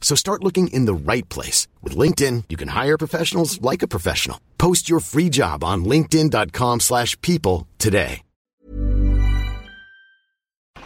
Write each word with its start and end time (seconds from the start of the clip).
So 0.00 0.16
start 0.16 0.42
looking 0.42 0.66
in 0.68 0.86
the 0.86 0.94
right 0.94 1.28
place. 1.28 1.68
With 1.82 1.94
LinkedIn, 1.96 2.44
you 2.48 2.56
can 2.56 2.68
hire 2.68 2.98
professionals 2.98 3.62
like 3.62 3.82
a 3.84 3.88
professional. 3.88 4.40
Post 4.58 4.90
your 4.90 4.98
free 4.98 5.28
job 5.28 5.62
on 5.62 5.84
linkedin.com 5.84 6.80
slash 6.80 7.16
people 7.20 7.68
today. 7.78 8.22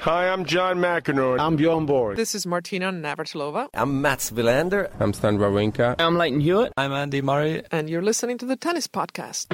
Hi, 0.04 0.28
I'm 0.30 0.44
John 0.44 0.76
McEnroe. 0.82 1.40
I'm 1.40 1.56
Bjorn 1.56 1.86
Borg. 1.86 2.16
This 2.16 2.34
is 2.34 2.44
Martina 2.46 2.92
Navratilova. 2.92 3.68
I'm 3.72 4.02
Mats 4.02 4.30
Wilander. 4.30 4.90
I'm 5.00 5.14
Stan 5.14 5.38
Wawrinka. 5.38 5.94
I'm 5.98 6.16
Lleyton 6.18 6.40
Hewitt. 6.40 6.72
I'm 6.76 6.92
Andy 6.92 7.22
Murray. 7.22 7.62
And 7.70 7.88
you're 7.88 8.02
listening 8.02 8.36
to 8.38 8.44
the 8.44 8.56
Tennis 8.56 8.86
Podcast. 8.86 9.46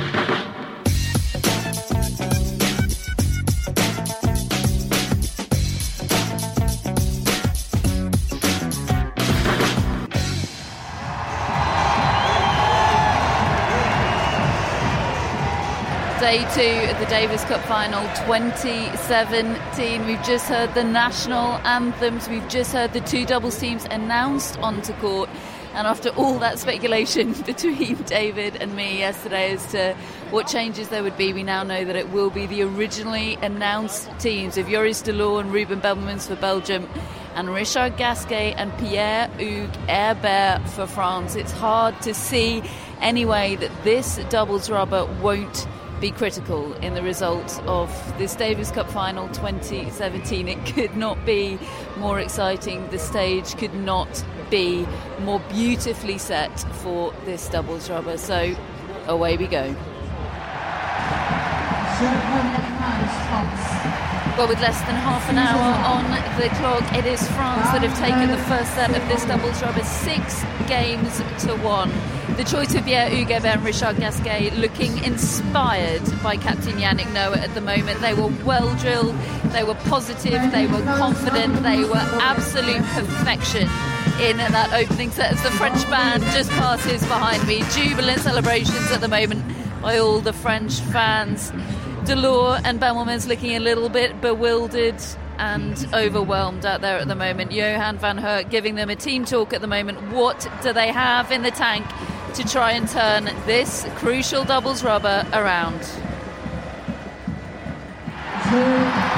Day 16.30 16.44
two 16.54 16.92
of 16.92 16.96
the 17.00 17.06
Davis 17.06 17.42
Cup 17.42 17.60
final 17.62 18.02
2017. 18.24 20.06
We've 20.06 20.22
just 20.22 20.48
heard 20.48 20.72
the 20.74 20.84
national 20.84 21.54
anthems, 21.66 22.28
we've 22.28 22.48
just 22.48 22.72
heard 22.72 22.92
the 22.92 23.00
two 23.00 23.26
doubles 23.26 23.58
teams 23.58 23.84
announced 23.86 24.56
onto 24.60 24.92
court. 24.92 25.28
And 25.74 25.88
after 25.88 26.10
all 26.10 26.38
that 26.38 26.60
speculation 26.60 27.32
between 27.46 27.96
David 28.04 28.54
and 28.62 28.76
me 28.76 28.98
yesterday 28.98 29.54
as 29.54 29.72
to 29.72 29.96
what 30.30 30.46
changes 30.46 30.86
there 30.86 31.02
would 31.02 31.18
be, 31.18 31.32
we 31.32 31.42
now 31.42 31.64
know 31.64 31.84
that 31.84 31.96
it 31.96 32.10
will 32.10 32.30
be 32.30 32.46
the 32.46 32.62
originally 32.62 33.34
announced 33.42 34.08
teams 34.20 34.56
of 34.56 34.68
Joris 34.68 35.02
De 35.02 35.12
Loore 35.12 35.40
and 35.40 35.52
Ruben 35.52 35.80
Bemelmans 35.80 36.28
for 36.28 36.36
Belgium 36.36 36.88
and 37.34 37.52
Richard 37.52 37.96
Gasquet 37.96 38.52
and 38.52 38.72
Pierre-Hugues 38.78 39.76
Herbert 39.88 40.62
for 40.68 40.86
France. 40.86 41.34
It's 41.34 41.50
hard 41.50 42.00
to 42.02 42.14
see 42.14 42.62
anyway 43.00 43.56
that 43.56 43.72
this 43.82 44.18
doubles 44.28 44.70
rubber 44.70 45.06
won't 45.20 45.66
be 46.00 46.10
critical 46.10 46.72
in 46.74 46.94
the 46.94 47.02
result 47.02 47.60
of 47.66 47.90
this 48.18 48.34
Davis 48.34 48.70
Cup 48.70 48.90
final 48.90 49.28
2017. 49.28 50.48
It 50.48 50.66
could 50.66 50.96
not 50.96 51.24
be 51.26 51.58
more 51.98 52.18
exciting. 52.18 52.88
The 52.88 52.98
stage 52.98 53.56
could 53.56 53.74
not 53.74 54.24
be 54.48 54.86
more 55.20 55.40
beautifully 55.50 56.18
set 56.18 56.58
for 56.82 57.12
this 57.24 57.48
doubles 57.48 57.90
rubber. 57.90 58.16
So 58.16 58.56
away 59.06 59.36
we 59.36 59.46
go. 59.46 59.74
Well, 64.38 64.48
with 64.48 64.60
less 64.62 64.80
than 64.82 64.94
half 64.94 65.28
an 65.28 65.36
hour 65.36 65.60
on 65.84 66.10
the 66.40 66.48
clock, 66.56 66.96
it 66.96 67.04
is 67.04 67.20
France 67.32 67.66
that 67.72 67.82
have 67.82 67.98
taken 67.98 68.30
the 68.30 68.38
first 68.44 68.72
set 68.74 68.88
of 68.88 69.06
this 69.06 69.26
doubles 69.26 69.60
rubber 69.60 69.84
six 69.84 70.42
games 70.66 71.18
to 71.44 71.54
one. 71.56 71.92
The 72.38 72.44
choice 72.44 72.74
of 72.74 72.86
Pierre 72.86 73.10
Hugues 73.10 73.44
and 73.44 73.62
Richard 73.62 73.98
Gasquet 73.98 74.52
looking 74.52 74.96
inspired 75.04 76.00
by 76.22 76.38
Captain 76.38 76.78
Yannick 76.78 77.12
Noah 77.12 77.36
at 77.36 77.52
the 77.52 77.60
moment. 77.60 78.00
They 78.00 78.14
were 78.14 78.32
well 78.46 78.74
drilled, 78.76 79.14
they 79.52 79.62
were 79.62 79.74
positive, 79.74 80.50
they 80.52 80.66
were 80.66 80.80
confident, 80.96 81.62
they 81.62 81.84
were 81.84 81.96
absolute 82.22 82.82
perfection 82.94 83.68
in 84.22 84.38
that 84.38 84.72
opening 84.72 85.10
set 85.10 85.32
as 85.32 85.42
the 85.42 85.50
French 85.50 85.84
band 85.90 86.22
just 86.32 86.50
passes 86.52 87.02
behind 87.02 87.46
me. 87.46 87.62
Jubilant 87.72 88.20
celebrations 88.20 88.90
at 88.90 89.02
the 89.02 89.08
moment 89.08 89.44
by 89.82 89.98
all 89.98 90.20
the 90.20 90.32
French 90.32 90.80
fans. 90.80 91.52
De 92.10 92.16
Loore 92.16 92.58
and 92.64 92.80
Bemelmans 92.80 93.28
looking 93.28 93.54
a 93.54 93.60
little 93.60 93.88
bit 93.88 94.20
bewildered 94.20 95.00
and 95.38 95.88
overwhelmed 95.94 96.66
out 96.66 96.80
there 96.80 96.98
at 96.98 97.06
the 97.06 97.14
moment. 97.14 97.52
Johan 97.52 97.98
van 97.98 98.18
Herk 98.18 98.50
giving 98.50 98.74
them 98.74 98.90
a 98.90 98.96
team 98.96 99.24
talk 99.24 99.52
at 99.52 99.60
the 99.60 99.68
moment. 99.68 100.10
What 100.10 100.44
do 100.60 100.72
they 100.72 100.88
have 100.88 101.30
in 101.30 101.44
the 101.44 101.52
tank 101.52 101.86
to 102.34 102.42
try 102.42 102.72
and 102.72 102.88
turn 102.88 103.26
this 103.46 103.86
crucial 103.94 104.42
doubles 104.42 104.82
rubber 104.82 105.24
around? 105.32 105.78
Well, 108.50 109.10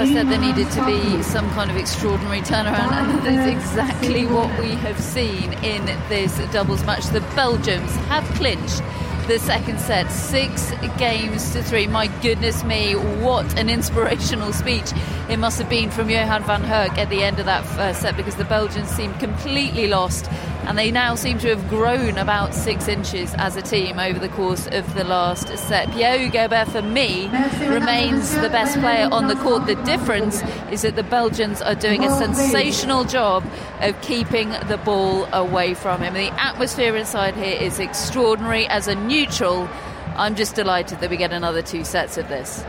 I 0.00 0.10
said 0.10 0.30
there 0.30 0.40
needed 0.40 0.70
to 0.70 0.86
be 0.86 1.22
some 1.22 1.50
kind 1.50 1.70
of 1.70 1.76
extraordinary 1.76 2.40
turnaround, 2.40 2.90
and 2.90 3.22
that 3.22 3.26
is 3.26 3.46
exactly 3.46 4.24
what 4.24 4.48
we 4.58 4.70
have 4.76 4.98
seen 4.98 5.52
in 5.62 5.84
this 6.08 6.38
doubles 6.52 6.82
match. 6.86 7.04
The 7.08 7.20
Belgians 7.36 7.94
have 8.06 8.24
clinched 8.36 8.82
the 9.26 9.38
second 9.38 9.80
set, 9.80 10.10
six 10.10 10.72
games 10.98 11.52
to 11.52 11.62
three. 11.62 11.86
My 11.86 12.08
goodness 12.22 12.64
me, 12.64 12.94
what 12.94 13.58
an 13.58 13.68
inspirational 13.70 14.52
speech 14.52 14.92
it 15.28 15.38
must 15.38 15.58
have 15.58 15.68
been 15.68 15.90
from 15.90 16.10
Johan 16.10 16.42
van 16.42 16.62
Herk 16.62 16.98
at 16.98 17.08
the 17.08 17.22
end 17.22 17.38
of 17.38 17.46
that 17.46 17.64
first 17.64 18.00
set 18.00 18.16
because 18.16 18.34
the 18.34 18.44
Belgians 18.44 18.88
seemed 18.88 19.18
completely 19.20 19.86
lost 19.86 20.28
and 20.64 20.76
they 20.76 20.90
now 20.90 21.14
seem 21.14 21.38
to 21.38 21.48
have 21.48 21.68
grown 21.68 22.18
about 22.18 22.54
six 22.54 22.86
inches 22.86 23.34
as 23.34 23.56
a 23.56 23.62
team 23.62 23.98
over 23.98 24.18
the 24.18 24.28
course 24.28 24.66
of 24.68 24.94
the 24.94 25.04
last 25.04 25.48
set. 25.56 25.90
Pierre 25.92 26.28
Gobert, 26.28 26.68
for 26.68 26.82
me, 26.82 27.28
remains 27.66 28.34
the 28.36 28.48
best 28.50 28.78
player 28.78 29.08
on 29.10 29.28
the 29.28 29.36
court. 29.36 29.66
The 29.66 29.76
difference 29.76 30.42
is 30.70 30.82
that 30.82 30.96
the 30.96 31.02
Belgians 31.02 31.62
are 31.62 31.74
doing 31.74 32.04
a 32.04 32.10
sensational 32.18 33.04
job 33.04 33.44
of 33.80 34.00
keeping 34.02 34.50
the 34.68 34.80
ball 34.84 35.26
away 35.32 35.74
from 35.74 36.02
him. 36.02 36.14
The 36.14 36.30
atmosphere 36.40 36.96
inside 36.96 37.34
here 37.34 37.58
is 37.60 37.78
extraordinary. 37.78 38.66
As 38.66 38.86
a 38.86 38.94
neutral, 39.20 39.68
I'm 40.16 40.34
just 40.34 40.54
delighted 40.54 41.00
that 41.00 41.10
we 41.10 41.18
get 41.18 41.30
another 41.32 41.60
two 41.60 41.84
sets 41.84 42.16
of 42.16 42.28
this. 42.28 42.64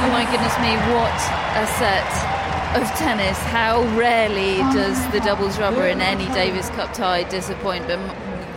Oh 0.00 0.08
my 0.10 0.24
goodness 0.30 0.56
me, 0.58 0.74
what 0.94 1.12
a 1.54 1.66
set 1.76 2.10
of 2.80 2.88
tennis. 2.96 3.36
How 3.38 3.82
rarely 3.94 4.58
does 4.72 4.98
the 5.12 5.20
doubles 5.20 5.58
rubber 5.58 5.86
in 5.86 6.00
any 6.00 6.24
Davis 6.32 6.70
Cup 6.70 6.94
tie 6.94 7.24
disappoint, 7.24 7.86
but 7.86 7.98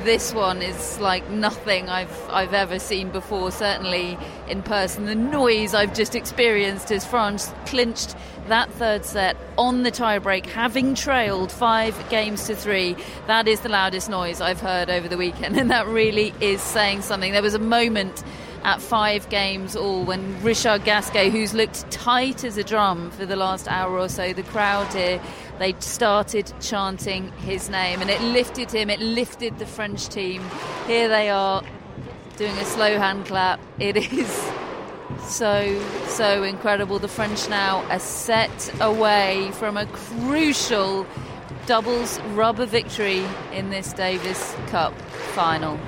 this 0.03 0.33
one 0.33 0.61
is 0.61 0.99
like 0.99 1.29
nothing 1.29 1.89
I've 1.89 2.29
I've 2.29 2.53
ever 2.53 2.79
seen 2.79 3.09
before, 3.09 3.51
certainly 3.51 4.17
in 4.47 4.63
person. 4.63 5.05
The 5.05 5.15
noise 5.15 5.73
I've 5.73 5.93
just 5.93 6.15
experienced 6.15 6.91
as 6.91 7.05
France 7.05 7.53
clinched 7.65 8.15
that 8.47 8.71
third 8.71 9.05
set 9.05 9.37
on 9.57 9.83
the 9.83 9.91
tiebreak, 9.91 10.45
having 10.47 10.95
trailed 10.95 11.51
five 11.51 12.09
games 12.09 12.47
to 12.47 12.55
three. 12.55 12.95
That 13.27 13.47
is 13.47 13.61
the 13.61 13.69
loudest 13.69 14.09
noise 14.09 14.41
I've 14.41 14.61
heard 14.61 14.89
over 14.89 15.07
the 15.07 15.17
weekend, 15.17 15.57
and 15.59 15.69
that 15.71 15.87
really 15.87 16.33
is 16.41 16.61
saying 16.61 17.03
something. 17.03 17.31
There 17.31 17.41
was 17.41 17.53
a 17.53 17.59
moment 17.59 18.23
at 18.63 18.81
five 18.81 19.27
games 19.29 19.75
all 19.75 20.03
when 20.03 20.41
Richard 20.43 20.83
Gasquet, 20.83 21.29
who's 21.29 21.53
looked 21.53 21.89
tight 21.91 22.43
as 22.43 22.57
a 22.57 22.63
drum 22.63 23.11
for 23.11 23.25
the 23.25 23.35
last 23.35 23.67
hour 23.67 23.97
or 23.97 24.09
so, 24.09 24.33
the 24.33 24.43
crowd 24.43 24.93
here, 24.93 25.21
they 25.59 25.73
started 25.79 26.51
chanting 26.59 27.31
his 27.33 27.69
name 27.69 28.01
and 28.01 28.09
it 28.09 28.21
lifted 28.21 28.71
him, 28.71 28.89
it 28.89 28.99
lifted 28.99 29.57
the 29.59 29.65
French 29.65 30.07
team. 30.09 30.43
Here 30.87 31.07
they 31.07 31.29
are 31.29 31.63
doing 32.37 32.57
a 32.57 32.65
slow 32.65 32.97
hand 32.97 33.25
clap. 33.25 33.59
It 33.79 33.97
is 33.97 34.51
so, 35.23 35.81
so 36.07 36.43
incredible. 36.43 36.99
The 36.99 37.07
French 37.07 37.49
now 37.49 37.85
a 37.89 37.99
set 37.99 38.73
away 38.81 39.51
from 39.53 39.77
a 39.77 39.85
crucial 39.87 41.05
doubles 41.65 42.19
rubber 42.33 42.65
victory 42.65 43.23
in 43.53 43.69
this 43.69 43.93
Davis 43.93 44.55
Cup 44.67 44.93
final. 45.33 45.79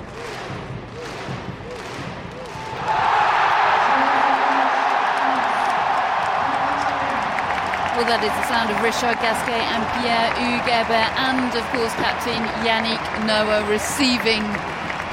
Well, 7.94 8.10
that 8.10 8.26
is 8.26 8.34
the 8.34 8.46
sound 8.50 8.74
of 8.74 8.82
Richard 8.82 9.14
Gasquet 9.22 9.54
and 9.54 9.86
Pierre 10.02 10.26
Hugues 10.34 10.90
and 11.14 11.46
of 11.54 11.62
course, 11.70 11.94
Captain 11.94 12.42
Yannick 12.66 12.98
Noah 13.22 13.62
receiving 13.70 14.42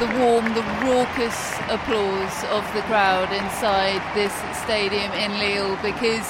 the 0.01 0.09
warm, 0.17 0.49
the 0.57 0.65
raucous 0.81 1.37
applause 1.69 2.33
of 2.49 2.65
the 2.73 2.81
crowd 2.89 3.29
inside 3.37 4.01
this 4.17 4.33
stadium 4.65 5.13
in 5.13 5.29
Lille 5.37 5.77
because 5.85 6.25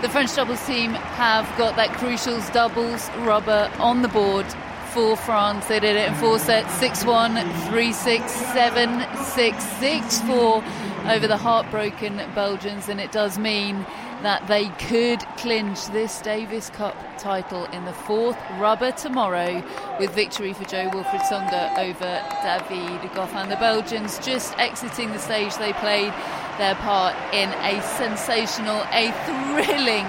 the 0.00 0.08
French 0.08 0.36
doubles 0.36 0.64
team 0.68 0.92
have 1.18 1.44
got 1.58 1.74
that 1.74 1.90
crucial 1.94 2.38
doubles 2.52 3.10
rubber 3.26 3.68
on 3.80 4.02
the 4.02 4.08
board 4.08 4.46
for 4.94 5.16
France. 5.16 5.66
They 5.66 5.80
did 5.80 5.96
it 5.96 6.08
in 6.10 6.14
four 6.14 6.38
sets 6.38 6.72
6 6.74 7.04
1, 7.06 7.34
3 7.70 7.92
6, 7.92 8.30
7 8.30 9.16
6, 9.16 9.64
6 9.64 10.20
4 10.20 10.64
over 11.10 11.26
the 11.26 11.36
heartbroken 11.36 12.22
Belgians, 12.36 12.88
and 12.88 13.00
it 13.00 13.10
does 13.10 13.36
mean 13.36 13.84
that 14.22 14.46
they 14.48 14.68
could 14.88 15.20
clinch 15.36 15.86
this 15.86 16.20
Davis 16.20 16.70
Cup 16.70 16.96
title 17.18 17.64
in 17.66 17.84
the 17.84 17.92
fourth 17.92 18.38
rubber 18.58 18.90
tomorrow 18.92 19.62
with 19.98 20.12
victory 20.14 20.52
for 20.52 20.64
Jo-Wilfried 20.64 21.20
Tsonga 21.22 21.78
over 21.78 22.22
David 22.42 23.10
Goffin. 23.12 23.48
The 23.48 23.56
Belgians 23.56 24.18
just 24.18 24.58
exiting 24.58 25.12
the 25.12 25.18
stage, 25.18 25.54
they 25.56 25.72
played 25.74 26.12
their 26.58 26.74
part 26.76 27.14
in 27.32 27.48
a 27.50 27.80
sensational, 27.82 28.82
a 28.92 29.12
thrilling 29.24 30.06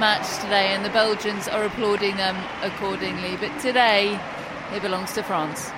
match 0.00 0.26
today, 0.42 0.74
and 0.74 0.84
the 0.84 0.90
Belgians 0.90 1.46
are 1.46 1.64
applauding 1.64 2.16
them 2.16 2.36
accordingly. 2.62 3.36
But 3.36 3.56
today, 3.60 4.18
it 4.72 4.82
belongs 4.82 5.12
to 5.14 5.22
France. 5.22 5.70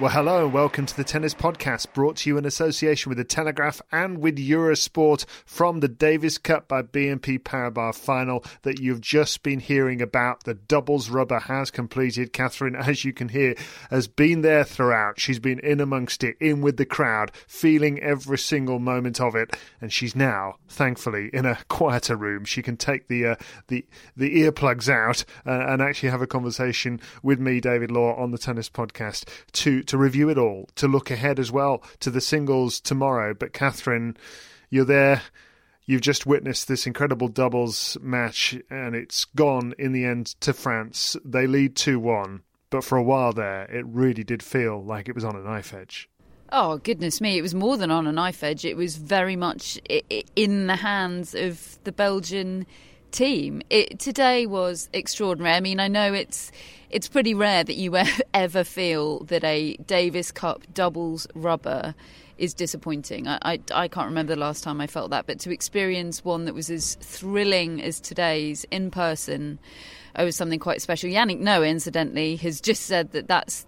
Well, 0.00 0.12
hello 0.12 0.44
and 0.44 0.52
welcome 0.52 0.86
to 0.86 0.96
the 0.96 1.02
Tennis 1.02 1.34
Podcast, 1.34 1.92
brought 1.92 2.18
to 2.18 2.30
you 2.30 2.38
in 2.38 2.44
association 2.44 3.10
with 3.10 3.18
the 3.18 3.24
Telegraph 3.24 3.82
and 3.90 4.18
with 4.18 4.36
Eurosport 4.36 5.24
from 5.44 5.80
the 5.80 5.88
Davis 5.88 6.38
Cup 6.38 6.68
by 6.68 6.82
BNP 6.82 7.40
Paribas 7.40 7.96
final 7.96 8.44
that 8.62 8.78
you've 8.78 9.00
just 9.00 9.42
been 9.42 9.58
hearing 9.58 10.00
about. 10.00 10.44
The 10.44 10.54
doubles 10.54 11.10
rubber 11.10 11.40
has 11.40 11.72
completed. 11.72 12.32
Catherine, 12.32 12.76
as 12.76 13.04
you 13.04 13.12
can 13.12 13.30
hear, 13.30 13.56
has 13.90 14.06
been 14.06 14.42
there 14.42 14.62
throughout. 14.62 15.18
She's 15.18 15.40
been 15.40 15.58
in 15.58 15.80
amongst 15.80 16.22
it, 16.22 16.36
in 16.38 16.60
with 16.60 16.76
the 16.76 16.86
crowd, 16.86 17.32
feeling 17.48 17.98
every 17.98 18.38
single 18.38 18.78
moment 18.78 19.20
of 19.20 19.34
it, 19.34 19.56
and 19.80 19.92
she's 19.92 20.14
now, 20.14 20.58
thankfully, 20.68 21.28
in 21.32 21.44
a 21.44 21.58
quieter 21.68 22.14
room. 22.14 22.44
She 22.44 22.62
can 22.62 22.76
take 22.76 23.08
the 23.08 23.26
uh, 23.26 23.36
the 23.66 23.84
the 24.16 24.44
earplugs 24.44 24.88
out 24.88 25.24
uh, 25.44 25.50
and 25.50 25.82
actually 25.82 26.10
have 26.10 26.22
a 26.22 26.28
conversation 26.28 27.00
with 27.20 27.40
me, 27.40 27.58
David 27.58 27.90
Law, 27.90 28.14
on 28.14 28.30
the 28.30 28.38
Tennis 28.38 28.70
Podcast 28.70 29.28
to 29.54 29.82
to 29.88 29.98
review 29.98 30.30
it 30.30 30.38
all, 30.38 30.68
to 30.76 30.88
look 30.88 31.10
ahead 31.10 31.38
as 31.38 31.52
well 31.52 31.82
to 32.00 32.10
the 32.10 32.20
singles 32.20 32.80
tomorrow. 32.80 33.34
But 33.34 33.52
Catherine, 33.52 34.16
you're 34.70 34.84
there. 34.84 35.22
You've 35.84 36.02
just 36.02 36.26
witnessed 36.26 36.68
this 36.68 36.86
incredible 36.86 37.28
doubles 37.28 37.96
match, 38.00 38.54
and 38.70 38.94
it's 38.94 39.24
gone 39.24 39.74
in 39.78 39.92
the 39.92 40.04
end 40.04 40.26
to 40.40 40.52
France. 40.52 41.16
They 41.24 41.46
lead 41.46 41.76
2 41.76 41.98
1, 41.98 42.42
but 42.70 42.84
for 42.84 42.98
a 42.98 43.02
while 43.02 43.32
there, 43.32 43.64
it 43.64 43.86
really 43.86 44.22
did 44.22 44.42
feel 44.42 44.84
like 44.84 45.08
it 45.08 45.14
was 45.14 45.24
on 45.24 45.34
a 45.34 45.42
knife 45.42 45.72
edge. 45.72 46.08
Oh, 46.52 46.78
goodness 46.78 47.20
me. 47.20 47.38
It 47.38 47.42
was 47.42 47.54
more 47.54 47.76
than 47.76 47.90
on 47.90 48.06
a 48.06 48.12
knife 48.12 48.42
edge. 48.42 48.64
It 48.64 48.76
was 48.76 48.96
very 48.96 49.36
much 49.36 49.78
in 50.36 50.66
the 50.66 50.76
hands 50.76 51.34
of 51.34 51.78
the 51.84 51.92
Belgian 51.92 52.66
team. 53.10 53.62
It, 53.70 53.98
today 53.98 54.46
was 54.46 54.88
extraordinary. 54.92 55.54
I 55.54 55.60
mean, 55.60 55.80
I 55.80 55.88
know 55.88 56.12
it's 56.12 56.50
it's 56.90 57.08
pretty 57.08 57.34
rare 57.34 57.64
that 57.64 57.76
you 57.76 57.96
ever 58.34 58.64
feel 58.64 59.24
that 59.24 59.44
a 59.44 59.76
Davis 59.76 60.32
Cup 60.32 60.62
doubles 60.72 61.26
rubber 61.34 61.94
is 62.38 62.54
disappointing. 62.54 63.26
I, 63.26 63.38
I, 63.42 63.60
I, 63.74 63.88
can't 63.88 64.06
remember 64.06 64.34
the 64.34 64.40
last 64.40 64.62
time 64.62 64.80
I 64.80 64.86
felt 64.86 65.10
that, 65.10 65.26
but 65.26 65.40
to 65.40 65.50
experience 65.50 66.24
one 66.24 66.44
that 66.44 66.54
was 66.54 66.70
as 66.70 66.94
thrilling 67.00 67.82
as 67.82 68.00
today's 68.00 68.64
in 68.70 68.90
person, 68.92 69.58
it 70.16 70.24
was 70.24 70.36
something 70.36 70.60
quite 70.60 70.80
special. 70.80 71.10
Yannick 71.10 71.40
Noah, 71.40 71.66
incidentally, 71.66 72.36
has 72.36 72.60
just 72.60 72.84
said 72.84 73.10
that 73.10 73.26
that's 73.26 73.66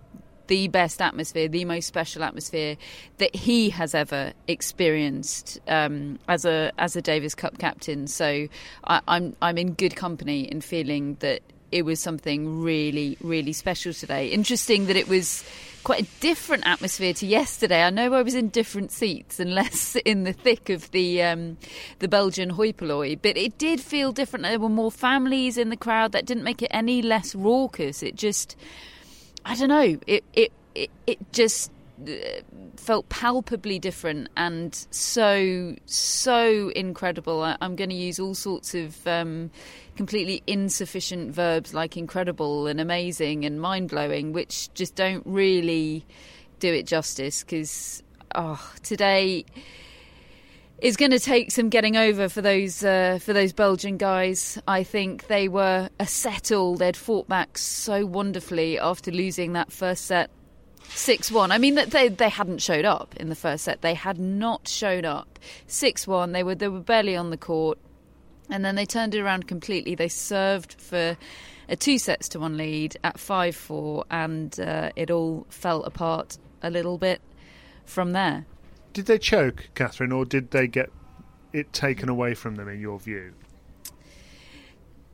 the 0.50 0.67
best 0.67 1.00
atmosphere, 1.00 1.47
the 1.47 1.64
most 1.64 1.87
special 1.87 2.25
atmosphere 2.25 2.76
that 3.19 3.35
he 3.37 3.70
has 3.70 3.94
ever 3.94 4.32
experienced 4.49 5.61
um, 5.69 6.19
as 6.29 6.44
a 6.44 6.73
as 6.76 6.97
a 6.97 7.00
Davis 7.00 7.37
Cup 7.37 7.56
captain. 7.58 8.08
So 8.08 8.49
I, 8.85 9.00
I'm 9.06 9.37
I'm 9.41 9.56
in 9.56 9.75
good 9.75 9.94
company 9.94 10.50
in 10.50 10.61
feeling 10.61 11.17
that 11.20 11.41
it 11.70 11.85
was 11.85 12.00
something 12.00 12.62
really, 12.62 13.17
really 13.20 13.52
special 13.52 13.93
today. 13.93 14.26
Interesting 14.26 14.87
that 14.87 14.97
it 14.97 15.08
was 15.08 15.44
quite 15.85 16.02
a 16.02 16.20
different 16.20 16.67
atmosphere 16.67 17.12
to 17.14 17.26
yesterday. 17.26 17.85
I 17.85 17.91
know 17.91 18.12
I 18.12 18.23
was 18.23 18.35
in 18.35 18.49
different 18.49 18.91
seats 18.91 19.38
and 19.38 19.55
less 19.61 19.94
in 20.05 20.25
the 20.25 20.32
thick 20.32 20.69
of 20.69 20.91
the 20.91 21.23
um, 21.23 21.58
the 22.00 22.08
Belgian 22.08 22.50
hoi 22.50 22.73
polloi, 22.73 23.14
but 23.23 23.37
it 23.37 23.56
did 23.56 23.81
feel 23.81 24.11
different. 24.11 24.44
There 24.44 24.58
were 24.58 24.69
more 24.69 24.91
families 24.91 25.56
in 25.56 25.70
the 25.70 25.76
crowd. 25.76 26.11
That 26.11 26.26
didn't 26.26 26.43
make 26.43 26.61
it 26.61 26.70
any 26.73 27.03
less 27.03 27.37
raucous. 27.37 28.03
It 28.03 28.17
just, 28.17 28.56
I 29.45 29.55
don't 29.57 29.69
know. 29.69 29.99
It 30.07 30.25
it 30.33 30.53
it, 30.75 30.91
it 31.07 31.33
just 31.33 31.71
felt 32.77 33.09
palpably 33.11 33.79
different 33.79 34.29
and 34.37 34.75
so 34.91 35.75
so 35.87 36.71
incredible. 36.71 37.43
I, 37.43 37.57
am 37.61 37.77
going 37.77 37.91
to 37.91 37.97
use 37.97 38.19
all 38.19 38.35
sorts 38.35 38.75
of 38.75 39.07
um, 39.07 39.51
completely 39.97 40.43
insufficient 40.47 41.35
verbs 41.35 41.75
like 41.75 41.97
incredible 41.97 42.67
and 42.67 42.81
amazing 42.81 43.45
and 43.45 43.61
mind 43.61 43.91
blowing, 43.91 44.33
which 44.33 44.73
just 44.75 44.95
don't 44.95 45.23
really 45.27 46.05
do 46.59 46.73
it 46.73 46.87
justice. 46.87 47.43
Because 47.43 48.03
oh, 48.35 48.73
today 48.83 49.45
is 50.81 50.97
going 50.97 51.11
to 51.11 51.19
take 51.19 51.50
some 51.50 51.69
getting 51.69 51.97
over 51.97 52.29
for 52.29 52.41
those 52.41 52.85
uh, 52.85 53.19
for 53.23 53.32
those 53.32 53.53
Belgian 53.53 53.97
guys. 53.97 54.61
I 54.67 54.82
think 54.82 55.27
they 55.27 55.49
were 55.49 55.88
a 55.99 56.06
settle. 56.06 56.77
They'd 56.77 56.97
fought 56.97 57.29
back 57.29 57.59
so 57.59 58.06
wonderfully 58.06 58.79
after 58.79 59.11
losing 59.11 59.53
that 59.53 59.73
first 59.73 60.06
set 60.06 60.31
Six 60.94 61.31
one. 61.31 61.53
I 61.53 61.59
mean 61.59 61.77
that 61.77 61.93
they 61.93 62.09
they 62.09 62.29
hadn't 62.29 62.61
showed 62.61 62.85
up 62.85 63.15
in 63.17 63.29
the 63.29 63.35
first 63.35 63.65
set. 63.65 63.81
They 63.81 63.94
had 63.94 64.19
not 64.19 64.67
showed 64.67 65.05
up. 65.05 65.38
Six 65.67 66.06
one. 66.06 66.32
They 66.32 66.43
were 66.43 66.55
they 66.55 66.69
were 66.69 66.81
barely 66.81 67.17
on 67.17 67.31
the 67.31 67.37
court, 67.37 67.79
and 68.50 68.65
then 68.65 68.75
they 68.75 68.87
turned 68.87 69.15
it 69.15 69.21
around 69.21 69.47
completely. 69.47 69.94
They 69.94 70.09
served 70.09 70.75
for 70.75 71.17
a 71.69 71.77
two 71.77 71.97
sets 71.99 72.29
to 72.31 72.41
one 72.41 72.56
lead 72.56 72.97
at 73.05 73.21
five 73.21 73.55
four, 73.55 74.05
and 74.11 74.59
uh, 74.59 74.91
it 74.97 75.11
all 75.11 75.47
fell 75.49 75.85
apart 75.85 76.38
a 76.61 76.71
little 76.71 76.99
bit 76.99 77.21
from 77.87 78.12
there. 78.12 78.44
Did 78.93 79.07
they 79.07 79.19
choke, 79.19 79.71
Catherine, 79.75 80.13
or 80.13 80.25
did 80.25 80.51
they 80.51 80.67
get 80.67 80.91
it 81.53 81.73
taken 81.73 82.09
away 82.09 82.35
from 82.35 82.57
them? 82.57 82.69
In 82.69 82.81
your 82.81 82.99
view? 82.99 83.35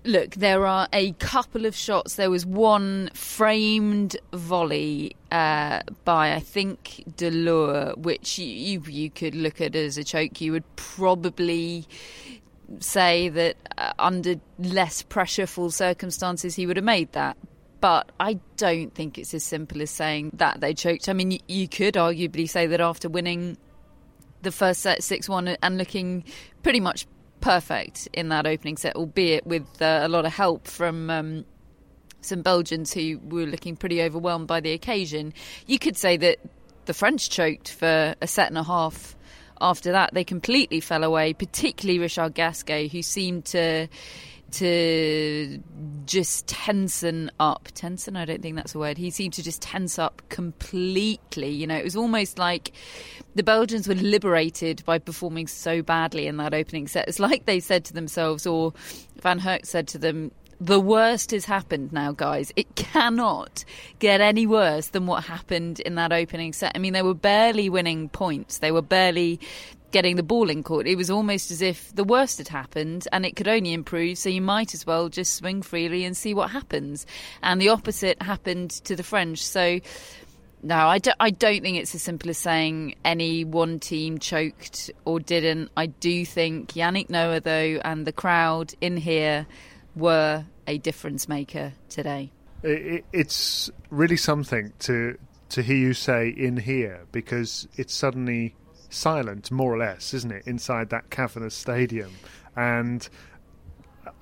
Look, 0.05 0.37
there 0.37 0.65
are 0.67 0.87
a 0.93 1.13
couple 1.15 1.67
of 1.67 1.75
shots. 1.75 2.15
There 2.15 2.31
was 2.31 2.47
one 2.47 3.11
framed 3.13 4.17
volley 4.33 5.17
uh, 5.33 5.81
by, 6.05 6.33
I 6.33 6.39
think, 6.39 7.03
De 7.17 7.29
Loore, 7.29 7.95
which 7.97 8.39
you, 8.39 8.81
you 8.87 9.11
could 9.11 9.35
look 9.35 9.61
at 9.61 9.75
as 9.75 9.99
a 9.99 10.05
choke. 10.05 10.41
You 10.41 10.53
would 10.53 10.77
probably 10.77 11.89
say 12.79 13.29
that 13.31 13.57
uh, 13.79 13.93
under 13.99 14.37
less 14.59 15.03
pressureful 15.03 15.73
circumstances 15.73 16.55
he 16.55 16.67
would 16.67 16.77
have 16.77 16.85
made 16.85 17.11
that. 17.13 17.37
But 17.81 18.13
I 18.19 18.39
don't 18.57 18.95
think 18.95 19.19
it's 19.19 19.35
as 19.35 19.45
simple 19.45 19.83
as 19.83 19.91
saying 19.91 20.31
that 20.35 20.61
they 20.61 20.73
choked. 20.73 21.09
I 21.09 21.15
mean, 21.15 21.33
you, 21.33 21.41
you 21.49 21.69
could 21.69 21.95
arguably 21.95 22.49
say 22.49 22.67
that 22.69 22.81
after 22.81 23.09
winning 23.09 23.59
the 24.47 24.53
first 24.53 24.81
set 24.81 25.03
6 25.03 25.29
1 25.29 25.57
and 25.61 25.77
looking 25.77 26.25
pretty 26.63 26.79
much 26.79 27.07
perfect 27.41 28.09
in 28.13 28.29
that 28.29 28.47
opening 28.47 28.77
set, 28.77 28.95
albeit 28.95 29.45
with 29.45 29.67
uh, 29.83 30.01
a 30.03 30.09
lot 30.09 30.25
of 30.25 30.33
help 30.33 30.67
from. 30.67 31.11
Um, 31.11 31.45
some 32.23 32.43
Belgians 32.43 32.93
who 32.93 33.21
were 33.23 33.47
looking 33.47 33.77
pretty 33.77 34.03
overwhelmed 34.03 34.49
by 34.49 34.59
the 34.59 34.73
occasion. 34.73 35.33
You 35.67 35.79
could 35.79 35.97
say 35.97 36.17
that 36.17 36.39
the 36.87 36.95
French 36.95 37.31
choked 37.31 37.71
for 37.71 38.17
a 38.21 38.27
set 38.27 38.49
and 38.49 38.59
a 38.59 38.65
half 38.65 39.15
after 39.61 39.93
that. 39.93 40.13
They 40.13 40.25
completely 40.25 40.81
fell 40.81 41.05
away, 41.05 41.35
particularly 41.35 42.01
Richard 42.01 42.35
Gasquet, 42.35 42.89
who 42.89 43.03
seemed 43.03 43.45
to 43.47 43.87
to 44.57 45.63
just 46.07 46.47
tension 46.47 47.31
up. 47.41 47.69
Tension? 47.75 48.17
I 48.17 48.25
don't 48.25 48.43
think 48.43 48.57
that's 48.57 48.75
a 48.75 48.79
word. 48.79 48.99
He 48.99 49.11
seemed 49.11 49.35
to 49.35 49.43
just 49.43 49.63
tense 49.63 49.99
up 49.99 50.23
completely. 50.29 51.51
You 51.51 51.67
know, 51.67 51.77
it 51.77 51.85
was 51.85 51.97
almost 51.97 52.39
like 52.39 52.73
the 53.35 53.43
Belgians 53.43 53.89
were 53.89 53.95
liberated 53.95 54.85
by 54.85 54.99
performing 54.99 55.47
so 55.47 55.83
badly 55.83 56.27
in 56.27 56.37
that 56.39 56.55
opening 56.55 56.89
set. 56.89 57.09
It's 57.09 57.19
like 57.19 57.47
they 57.47 57.61
said 57.61 57.85
to 57.87 57.93
themselves, 57.93 58.47
or 58.47 58.73
Van 59.21 59.41
Herk 59.41 59.67
said 59.67 59.89
to 59.89 59.99
them, 59.99 60.33
the 60.59 60.81
worst 60.81 61.33
has 61.33 61.45
happened 61.45 61.93
now, 61.93 62.13
guys. 62.13 62.51
It 62.57 62.75
cannot 62.77 63.65
get 63.99 64.21
any 64.21 64.47
worse 64.47 64.89
than 64.89 65.07
what 65.07 65.25
happened 65.25 65.81
in 65.81 65.97
that 65.97 66.13
opening 66.13 66.55
set. 66.55 66.73
I 66.75 66.79
mean, 66.79 66.95
they 66.95 67.03
were 67.03 67.15
barely 67.15 67.69
winning 67.69 68.09
points. 68.09 68.59
They 68.59 68.73
were 68.73 68.83
barely 68.83 69.39
getting 69.93 70.17
the 70.17 70.23
ball 70.23 70.51
in 70.51 70.63
court. 70.63 70.87
It 70.87 70.97
was 70.97 71.11
almost 71.11 71.51
as 71.51 71.63
if 71.63 71.95
the 71.95 72.05
worst 72.05 72.39
had 72.39 72.49
happened 72.49 73.07
and 73.13 73.25
it 73.25 73.37
could 73.37 73.49
only 73.49 73.73
improve, 73.73 74.19
so 74.19 74.29
you 74.29 74.43
might 74.43 74.75
as 74.75 74.87
well 74.87 75.09
just 75.09 75.35
swing 75.35 75.63
freely 75.63 76.05
and 76.05 76.17
see 76.17 76.35
what 76.35 76.51
happens. 76.51 77.07
And 77.43 77.61
the 77.61 77.69
opposite 77.71 78.21
happened 78.21 78.71
to 78.85 78.97
the 78.97 79.03
French. 79.03 79.45
So 79.45 79.81
No, 80.63 80.77
I 80.89 80.99
don't, 80.99 81.17
I 81.21 81.31
don't 81.31 81.63
think 81.63 81.77
it's 81.77 81.95
as 81.95 82.03
simple 82.03 82.31
as 82.31 82.39
saying 82.39 82.97
any 83.05 83.45
one 83.45 83.79
team 83.79 84.19
choked 84.19 84.91
or 85.05 85.21
didn't. 85.21 85.71
I 85.77 85.87
do 85.87 86.25
think 86.27 86.73
Yannick 86.73 87.09
Noah, 87.09 87.41
though, 87.41 87.81
and 87.85 88.07
the 88.07 88.13
crowd 88.13 88.75
in 88.81 88.97
here 88.97 89.47
were 89.95 90.45
a 90.67 90.79
difference 90.79 91.29
maker 91.29 91.73
today. 91.89 92.33
It's 92.63 93.71
really 93.91 94.17
something 94.17 94.73
to 94.81 95.17
to 95.51 95.63
hear 95.63 95.77
you 95.77 95.95
say 95.95 96.29
in 96.29 96.57
here 96.57 97.07
because 97.13 97.69
it's 97.77 97.95
suddenly 97.95 98.57
silent, 98.97 99.51
more 99.51 99.75
or 99.75 99.79
less, 99.79 100.15
isn't 100.15 100.33
it, 100.33 100.47
inside 100.47 100.91
that 100.91 101.11
cavernous 101.11 101.55
stadium? 101.55 102.13
And 102.57 103.09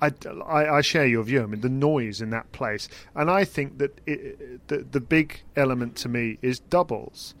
I, 0.01 0.11
I, 0.45 0.65
I, 0.77 0.81
share 0.81 1.07
your 1.07 1.23
view. 1.23 1.41
I 1.41 1.45
mean, 1.45 1.61
the 1.61 1.69
noise 1.69 2.21
in 2.21 2.29
that 2.31 2.51
place, 2.51 2.89
and 3.15 3.31
I 3.31 3.45
think 3.45 3.77
that 3.77 4.01
it, 4.05 4.67
the 4.67 4.79
the 4.79 4.99
big 4.99 5.41
element 5.55 5.95
to 5.97 6.09
me 6.09 6.37
is 6.41 6.59
doubles. 6.59 7.33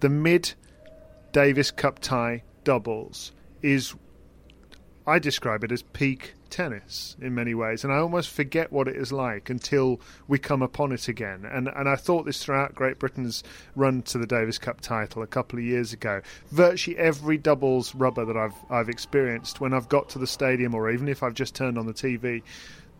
The 0.00 0.08
mid 0.08 0.54
Davis 1.32 1.70
Cup 1.70 1.98
tie 1.98 2.42
doubles 2.62 3.32
is, 3.62 3.94
I 5.06 5.18
describe 5.18 5.64
it 5.64 5.72
as 5.72 5.82
peak 5.82 6.34
tennis 6.54 7.16
in 7.20 7.34
many 7.34 7.52
ways, 7.52 7.82
and 7.82 7.92
I 7.92 7.96
almost 7.96 8.30
forget 8.30 8.70
what 8.70 8.86
it 8.86 8.94
is 8.94 9.10
like 9.10 9.50
until 9.50 10.00
we 10.28 10.38
come 10.38 10.62
upon 10.62 10.92
it 10.92 11.08
again. 11.08 11.44
And 11.44 11.66
and 11.66 11.88
I 11.88 11.96
thought 11.96 12.26
this 12.26 12.44
throughout 12.44 12.76
Great 12.76 13.00
Britain's 13.00 13.42
run 13.74 14.02
to 14.02 14.18
the 14.18 14.26
Davis 14.26 14.56
Cup 14.56 14.80
title 14.80 15.22
a 15.22 15.26
couple 15.26 15.58
of 15.58 15.64
years 15.64 15.92
ago. 15.92 16.20
Virtually 16.52 16.96
every 16.96 17.38
doubles 17.38 17.92
rubber 17.96 18.24
that 18.24 18.36
I've 18.36 18.54
I've 18.70 18.88
experienced 18.88 19.60
when 19.60 19.74
I've 19.74 19.88
got 19.88 20.08
to 20.10 20.20
the 20.20 20.28
stadium, 20.28 20.76
or 20.76 20.92
even 20.92 21.08
if 21.08 21.24
I've 21.24 21.34
just 21.34 21.56
turned 21.56 21.76
on 21.76 21.86
the 21.86 21.92
TV, 21.92 22.44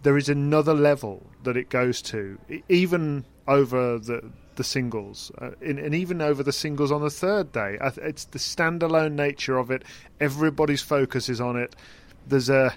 there 0.03 0.17
is 0.17 0.29
another 0.29 0.75
level 0.75 1.25
that 1.45 1.57
it 1.57 1.71
goes 1.71 2.03
to, 2.03 2.37
even 2.69 3.25
over 3.47 4.01
the 4.01 4.33
the 4.57 4.65
singles, 4.65 5.31
uh, 5.39 5.51
in, 5.61 5.79
and 5.79 5.95
even 5.95 6.21
over 6.21 6.43
the 6.43 6.53
singles 6.53 6.91
on 6.91 7.03
the 7.03 7.11
third 7.11 7.53
day. 7.53 7.79
It's 7.81 8.25
the 8.25 8.41
standalone 8.41 9.13
nature 9.13 9.59
of 9.59 9.71
it. 9.71 9.85
Everybody's 10.19 10.83
focus 10.83 11.29
is 11.29 11.41
on 11.41 11.57
it. 11.57 11.77
There's 12.27 12.49
a 12.49 12.75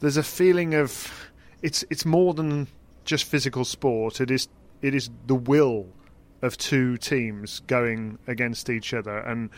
there's 0.00 0.16
a 0.16 0.22
feeling 0.22 0.74
of 0.74 1.30
it's 1.62 1.84
it's 1.90 2.04
more 2.04 2.34
than 2.34 2.66
just 3.04 3.24
physical 3.24 3.64
sport. 3.64 4.20
It 4.20 4.30
is 4.30 4.48
it 4.82 4.94
is 4.94 5.10
the 5.26 5.34
will 5.34 5.86
of 6.42 6.56
two 6.56 6.96
teams 6.96 7.60
going 7.66 8.18
against 8.26 8.70
each 8.70 8.94
other, 8.94 9.18
and 9.18 9.50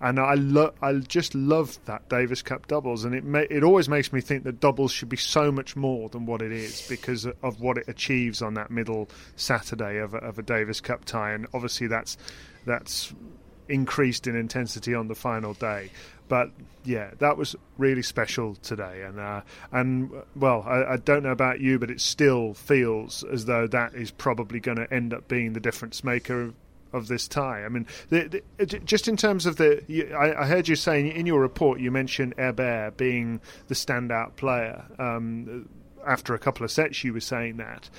and 0.00 0.18
I 0.18 0.34
lo- 0.34 0.72
I 0.80 0.94
just 0.94 1.34
love 1.34 1.78
that 1.84 2.08
Davis 2.08 2.40
Cup 2.40 2.66
doubles, 2.66 3.04
and 3.04 3.14
it 3.14 3.24
ma- 3.24 3.44
it 3.50 3.62
always 3.62 3.88
makes 3.88 4.12
me 4.12 4.20
think 4.22 4.44
that 4.44 4.58
doubles 4.58 4.92
should 4.92 5.10
be 5.10 5.18
so 5.18 5.52
much 5.52 5.76
more 5.76 6.08
than 6.08 6.24
what 6.24 6.40
it 6.40 6.52
is 6.52 6.86
because 6.88 7.26
of 7.26 7.60
what 7.60 7.76
it 7.76 7.84
achieves 7.86 8.40
on 8.40 8.54
that 8.54 8.70
middle 8.70 9.10
Saturday 9.36 9.98
of 9.98 10.14
a, 10.14 10.18
of 10.18 10.38
a 10.38 10.42
Davis 10.42 10.80
Cup 10.80 11.04
tie, 11.04 11.32
and 11.32 11.46
obviously 11.52 11.86
that's 11.86 12.16
that's 12.64 13.12
increased 13.70 14.26
in 14.26 14.36
intensity 14.36 14.94
on 14.94 15.08
the 15.08 15.14
final 15.14 15.54
day. 15.54 15.90
But 16.28 16.50
yeah, 16.84 17.10
that 17.18 17.36
was 17.36 17.56
really 17.76 18.02
special 18.02 18.54
today, 18.56 19.02
and 19.02 19.18
uh, 19.18 19.40
and 19.72 20.10
well, 20.36 20.62
I, 20.66 20.92
I, 20.92 20.96
don't 20.96 21.24
know 21.24 21.32
about 21.32 21.60
you, 21.60 21.78
but 21.78 21.90
it 21.90 22.00
still 22.00 22.54
feels 22.54 23.24
as 23.24 23.46
though 23.46 23.66
that 23.66 23.94
is 23.94 24.12
probably 24.12 24.60
going 24.60 24.78
to 24.78 24.92
end 24.94 25.12
up 25.12 25.26
being 25.26 25.54
the 25.54 25.60
difference 25.60 26.04
maker 26.04 26.40
of, 26.42 26.54
of 26.92 27.08
this 27.08 27.26
tie. 27.26 27.64
I 27.64 27.68
mean, 27.68 27.86
the, 28.10 28.42
the, 28.58 28.78
just 28.78 29.08
in 29.08 29.16
terms 29.16 29.44
of 29.44 29.56
the, 29.56 29.82
you, 29.88 30.14
I, 30.14 30.42
I, 30.42 30.46
heard 30.46 30.68
you 30.68 30.76
saying 30.76 31.08
in 31.08 31.26
your 31.26 31.40
report 31.40 31.80
you 31.80 31.90
mentioned 31.90 32.34
Herbert 32.38 32.96
being 32.96 33.40
the 33.66 33.74
standout 33.74 34.36
player. 34.36 34.84
Um, 35.00 35.68
after 36.06 36.34
a 36.34 36.38
couple 36.38 36.64
of 36.64 36.70
sets, 36.70 37.02
you 37.02 37.12
were 37.12 37.20
saying 37.20 37.56
that. 37.56 37.90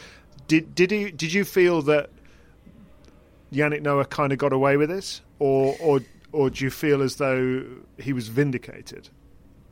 Did 0.48 0.74
did 0.74 0.92
he? 0.92 1.12
Did 1.12 1.34
you 1.34 1.44
feel 1.44 1.82
that 1.84 2.10
Yannick 3.52 3.82
Noah 3.82 4.06
kind 4.06 4.32
of 4.32 4.38
got 4.38 4.54
away 4.54 4.78
with 4.78 4.90
this, 4.90 5.22
or 5.40 5.76
or 5.80 6.02
or 6.32 6.50
do 6.50 6.64
you 6.64 6.72
feel 6.72 7.02
as 7.02 7.18
though 7.18 7.66
he 7.98 8.14
was 8.14 8.28
vindicated? 8.28 9.10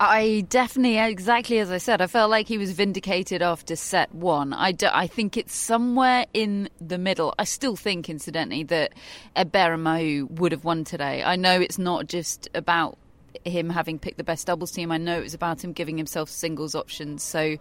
I 0.02 0.46
definitely, 0.48 0.98
exactly 0.98 1.60
as 1.60 1.72
I 1.72 1.78
said, 1.78 2.02
I 2.02 2.08
felt 2.08 2.32
like 2.32 2.48
he 2.48 2.58
was 2.58 2.72
vindicated 2.72 3.42
after 3.42 3.76
set 3.76 4.14
one. 4.16 4.54
I, 4.54 4.72
do, 4.72 4.88
I 4.90 5.08
think 5.08 5.36
it's 5.36 5.54
somewhere 5.54 6.26
in 6.34 6.70
the 6.80 6.98
middle. 6.98 7.36
I 7.38 7.44
still 7.44 7.76
think, 7.76 8.10
incidentally, 8.10 8.64
that 8.64 8.94
Mahut 9.36 10.32
would 10.32 10.54
have 10.54 10.64
won 10.64 10.86
today. 10.86 11.22
I 11.22 11.36
know 11.36 11.60
it's 11.60 11.78
not 11.78 12.08
just 12.08 12.48
about 12.56 12.98
him 13.44 13.70
having 13.70 14.00
picked 14.00 14.18
the 14.18 14.24
best 14.24 14.48
doubles 14.48 14.72
team. 14.72 14.90
I 14.90 14.98
know 14.98 15.20
it 15.20 15.24
was 15.24 15.34
about 15.34 15.66
him 15.66 15.74
giving 15.74 15.98
himself 15.98 16.30
singles 16.30 16.76
options. 16.76 17.22
So 17.22 17.58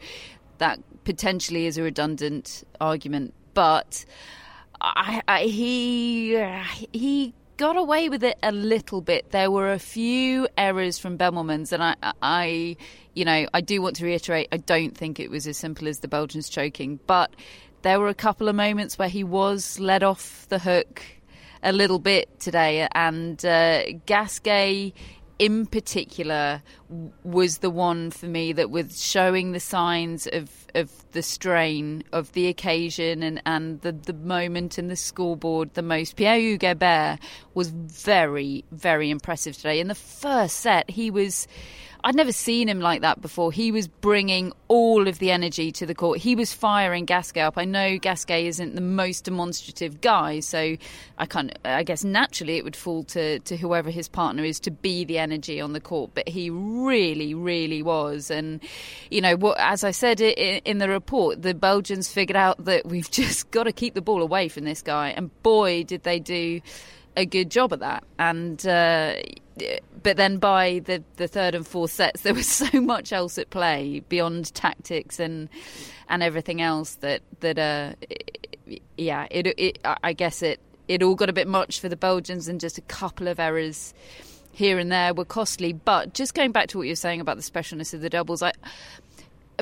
that 0.59 0.79
potentially 1.03 1.67
is 1.67 1.77
a 1.77 1.83
redundant 1.83 2.63
argument. 2.81 3.35
But 3.53 4.05
I, 4.81 5.23
I, 5.27 5.43
he 5.43 6.41
he 6.93 7.35
got 7.57 7.77
away 7.77 8.09
with 8.09 8.23
it 8.23 8.39
a 8.43 8.53
little 8.53 9.01
bit. 9.01 9.31
There 9.31 9.51
were 9.51 9.73
a 9.73 9.79
few 9.79 10.49
errors 10.57 10.99
from 10.99 11.19
Bemelmans, 11.19 11.73
and 11.73 11.83
I, 11.83 11.97
I, 12.23 12.77
you 13.15 13.25
know, 13.25 13.49
I 13.53 13.61
do 13.61 13.83
want 13.83 13.97
to 13.97 14.05
reiterate, 14.05 14.49
I 14.53 14.59
don't 14.59 14.97
think 14.97 15.19
it 15.19 15.31
was 15.31 15.47
as 15.47 15.57
simple 15.57 15.89
as 15.89 15.99
the 15.99 16.09
Belgians 16.09 16.49
choking, 16.49 17.01
but 17.07 17.35
there 17.83 17.99
were 17.99 18.09
a 18.09 18.15
couple 18.15 18.49
of 18.49 18.55
moments 18.55 18.97
where 18.99 19.09
he 19.09 19.25
was 19.25 19.81
let 19.81 20.05
off 20.05 20.47
the 20.49 20.61
hook 20.61 21.03
a 21.63 21.73
little 21.73 21.99
bit 21.99 22.39
today, 22.39 22.87
and 22.93 23.45
uh, 23.45 23.83
Gasquet 24.07 24.95
in 25.39 25.67
particular 25.67 26.63
was 27.23 27.59
the 27.59 27.71
one 27.71 28.11
for 28.11 28.27
me 28.27 28.53
that 28.53 28.71
was 28.71 29.03
showing 29.03 29.53
the 29.53 29.61
signs 29.61 30.27
of, 30.27 30.51
of 30.75 30.91
the 31.13 31.23
strain 31.23 32.03
of 32.13 32.33
the 32.33 32.49
occasion 32.49 33.23
and, 33.23 33.41
and 33.47 33.81
the, 33.83 33.93
the 33.93 34.13
moment 34.13 34.79
and 34.79 34.91
the 34.91 34.97
scoreboard 34.97 35.75
the 35.75 35.83
most. 35.83 36.17
Pierre-Hugues 36.17 36.65
Herbert 36.65 37.19
was 37.55 37.69
very, 37.71 38.65
very 38.73 39.11
impressive 39.11 39.57
today. 39.57 39.81
In 39.81 39.89
the 39.89 39.95
first 39.95 40.57
set, 40.57 40.91
he 40.91 41.11
was 41.11 41.47
I'd 42.05 42.15
never 42.15 42.33
seen 42.33 42.69
him 42.69 42.81
like 42.81 43.01
that 43.01 43.21
before. 43.21 43.51
He 43.51 43.73
was 43.73 43.89
bringing 43.89 44.53
all 44.69 45.09
of 45.09 45.19
the 45.19 45.31
energy 45.31 45.73
to 45.73 45.87
the 45.87 45.95
court. 45.95 46.19
He 46.19 46.37
was 46.37 46.53
firing 46.53 47.05
Gasquet 47.05 47.41
up. 47.41 47.59
I 47.59 47.65
know 47.65 47.99
Gasquet 47.99 48.47
isn't 48.47 48.75
the 48.75 48.81
most 48.81 49.25
demonstrative 49.25 50.01
guy, 50.01 50.41
so 50.41 50.77
I 51.19 51.27
can 51.27 51.51
I 51.65 51.83
guess 51.83 52.05
naturally 52.05 52.57
it 52.57 52.65
would 52.65 52.77
fall 52.77 53.03
to, 53.05 53.41
to 53.41 53.57
whoever 53.57 53.91
his 53.91 54.09
partner 54.09 54.45
is 54.45 54.61
to 54.61 54.71
be 54.71 55.05
the 55.05 55.19
energy 55.19 55.61
on 55.61 55.73
the 55.73 55.81
court. 55.81 56.13
But 56.15 56.29
he 56.29 56.51
really, 56.51 57.35
really 57.35 57.83
was. 57.83 58.31
And 58.31 58.61
you 59.11 59.21
know, 59.21 59.37
what 59.37 59.59
as 59.59 59.83
I 59.83 59.91
said 59.91 60.21
in 60.21 60.79
the 60.79 60.89
report, 60.89 61.43
the 61.43 61.55
Belgians 61.55 62.09
figured 62.09 62.37
out 62.37 62.65
that 62.65 62.87
we've 62.87 63.11
just 63.11 63.51
got 63.51 63.65
to 63.65 63.73
keep 63.73 63.95
the 63.95 64.03
ball 64.03 64.23
away 64.23 64.49
from 64.49 64.65
this 64.65 64.83
guy. 64.83 65.11
And 65.11 65.31
boy, 65.43 65.83
did 65.83 66.05
they 66.05 66.21
do 66.21 66.61
a 67.19 67.27
good 67.27 67.51
job 67.51 67.73
at 67.73 67.81
that. 67.81 68.05
And 68.19 68.65
uh, 68.67 69.15
but 70.03 70.17
then 70.17 70.39
by 70.39 70.81
the, 70.85 71.03
the 71.17 71.29
third 71.29 71.55
and 71.55 71.67
fourth 71.67 71.91
sets, 71.91 72.21
there 72.23 72.33
was 72.33 72.47
so 72.47 72.81
much 72.81 73.13
else 73.13 73.37
at 73.37 73.51
play 73.51 74.01
beyond 74.09 74.55
tactics 74.55 75.21
and 75.21 75.49
and 76.09 76.23
everything 76.23 76.63
else 76.63 76.95
that 76.97 77.21
that 77.41 77.59
uh, 77.59 77.93
yeah, 78.97 79.27
it, 79.31 79.47
it 79.59 79.79
I 79.85 80.13
guess 80.13 80.43
it 80.43 80.61
it 80.87 81.03
all 81.03 81.15
got 81.15 81.29
a 81.29 81.35
bit 81.35 81.49
much 81.49 81.81
for 81.81 81.89
the 81.89 81.97
Belgians, 81.97 82.49
and 82.49 82.61
just 82.61 82.79
a 82.79 82.83
couple 82.83 83.29
of 83.29 83.39
errors 83.39 83.93
here 84.53 84.79
and 84.79 84.91
there 84.91 85.13
were 85.13 85.25
costly. 85.25 85.73
But 85.73 86.15
just 86.15 86.35
going 86.35 86.53
back 86.53 86.69
to 86.69 86.79
what 86.79 86.87
you're 86.87 86.97
saying 86.97 87.21
about 87.21 87.37
the 87.37 87.43
specialness 87.43 87.93
of 87.93 88.01
the 88.01 88.09
doubles, 88.09 88.43
I 88.43 88.53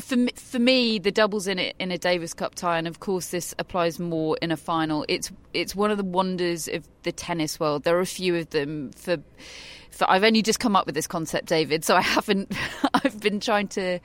for 0.01 0.17
me, 0.17 0.31
for 0.37 0.59
me, 0.59 0.99
the 0.99 1.11
doubles 1.11 1.47
in 1.47 1.59
it 1.59 1.75
in 1.79 1.91
a 1.91 1.99
Davis 1.99 2.35
Cup 2.35 2.55
tie, 2.55 2.79
and 2.79 2.87
of 2.87 3.01
course 3.01 3.29
this 3.29 3.55
applies 3.59 3.99
more 3.99 4.37
in 4.43 4.53
a 4.53 4.57
final. 4.57 5.05
It's 5.09 5.33
it's 5.55 5.75
one 5.75 5.91
of 5.91 5.97
the 5.97 6.05
wonders 6.05 6.69
of 6.69 6.87
the 7.03 7.13
tennis 7.13 7.59
world. 7.59 7.85
There 7.85 7.97
are 7.97 8.01
a 8.01 8.07
few 8.07 8.37
of 8.37 8.51
them. 8.51 8.93
For, 8.93 9.17
for 9.91 10.11
I've 10.11 10.25
only 10.25 10.43
just 10.43 10.61
come 10.61 10.77
up 10.77 10.85
with 10.85 10.95
this 10.95 11.07
concept, 11.07 11.47
David, 11.47 11.85
so 11.85 11.97
I 11.97 12.03
haven't. 12.03 12.55
I've 12.95 13.21
been 13.21 13.41
trying 13.41 13.69
to 13.69 13.99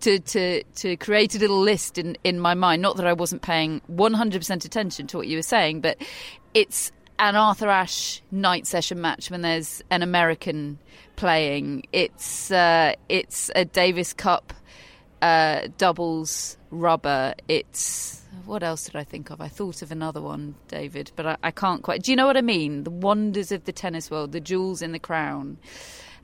to 0.00 0.18
to 0.18 0.62
to 0.62 0.96
create 0.96 1.34
a 1.34 1.38
little 1.38 1.60
list 1.60 1.98
in 1.98 2.16
in 2.24 2.40
my 2.40 2.54
mind. 2.54 2.80
Not 2.80 2.96
that 2.96 3.06
I 3.06 3.12
wasn't 3.12 3.42
paying 3.42 3.82
100% 3.92 4.64
attention 4.64 5.06
to 5.08 5.18
what 5.18 5.26
you 5.26 5.36
were 5.36 5.42
saying, 5.42 5.82
but 5.82 5.98
it's 6.54 6.90
an 7.18 7.36
Arthur 7.36 7.68
Ashe 7.68 8.22
night 8.30 8.66
session 8.66 9.00
match 9.00 9.30
when 9.30 9.42
there's 9.42 9.82
an 9.90 10.02
American 10.02 10.78
playing. 11.16 11.84
It's 11.92 12.50
uh, 12.50 12.94
it's 13.10 13.50
a 13.54 13.66
Davis 13.66 14.14
Cup 14.14 14.54
uh, 15.24 15.68
doubles 15.78 16.58
rubber. 16.70 17.34
It's 17.48 18.22
what 18.44 18.62
else 18.62 18.84
did 18.84 18.96
I 18.96 19.04
think 19.04 19.30
of? 19.30 19.40
I 19.40 19.48
thought 19.48 19.80
of 19.80 19.90
another 19.90 20.20
one, 20.20 20.54
David, 20.68 21.12
but 21.16 21.26
I, 21.26 21.36
I, 21.42 21.50
can't 21.50 21.82
quite. 21.82 22.02
Do 22.02 22.12
you 22.12 22.16
know 22.16 22.26
what 22.26 22.36
I 22.36 22.42
mean? 22.42 22.84
The 22.84 22.90
wonders 22.90 23.50
of 23.50 23.64
the 23.64 23.72
tennis 23.72 24.10
world, 24.10 24.32
the 24.32 24.40
jewels 24.40 24.82
in 24.82 24.92
the 24.92 24.98
crown, 24.98 25.56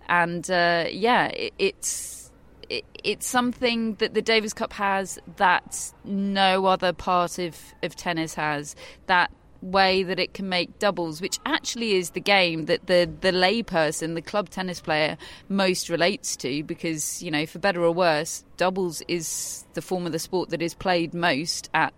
and 0.07 0.49
uh, 0.51 0.85
yeah, 0.91 1.29
it, 1.29 1.55
it's 1.59 2.31
it, 2.69 2.85
it's 3.03 3.27
something 3.27 3.95
that 3.95 4.13
the 4.13 4.21
Davis 4.21 4.53
Cup 4.53 4.75
has 4.75 5.19
that 5.37 5.93
no 6.05 6.67
other 6.67 6.93
part 6.93 7.39
of, 7.39 7.57
of 7.83 7.97
tennis 7.97 8.35
has. 8.35 8.77
That 9.07 9.31
way 9.63 10.03
that 10.03 10.19
it 10.19 10.35
can 10.35 10.49
make 10.49 10.79
doubles, 10.79 11.21
which 11.21 11.39
actually 11.47 11.95
is 11.95 12.11
the 12.11 12.21
game 12.21 12.67
that 12.67 12.87
the 12.87 13.11
the 13.21 13.33
layperson, 13.33 14.15
the 14.15 14.23
club 14.23 14.49
tennis 14.49 14.81
player, 14.81 15.17
most 15.49 15.89
relates 15.89 16.37
to, 16.37 16.63
because 16.65 17.23
you 17.23 17.31
know, 17.31 17.47
for 17.47 17.59
better 17.59 17.83
or 17.83 17.93
worse, 17.93 18.45
doubles 18.57 19.03
is 19.09 19.65
the 19.75 19.83
form 19.83 20.07
of 20.07 20.13
the 20.13 20.19
sport 20.19 20.51
that 20.51 20.63
is 20.63 20.75
played 20.75 21.15
most 21.15 21.71
at 21.75 21.95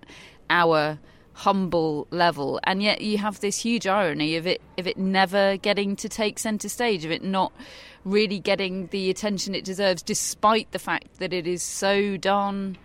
our 0.50 0.98
humble 1.34 2.06
level, 2.10 2.60
and 2.64 2.82
yet 2.82 3.00
you 3.00 3.18
have 3.18 3.40
this 3.40 3.56
huge 3.56 3.86
irony 3.86 4.36
of 4.36 4.46
it 4.46 4.60
of 4.78 4.86
it 4.86 4.98
never 4.98 5.56
getting 5.56 5.96
to 5.96 6.08
take 6.08 6.38
centre 6.38 6.68
stage, 6.68 7.04
of 7.04 7.10
it 7.10 7.24
not 7.24 7.52
really 8.04 8.38
getting 8.38 8.88
the 8.88 9.08
attention 9.10 9.54
it 9.54 9.64
deserves, 9.64 10.02
despite 10.02 10.70
the 10.72 10.78
fact 10.78 11.18
that 11.18 11.32
it 11.32 11.46
is 11.46 11.62
so 11.62 12.16
darn 12.16 12.76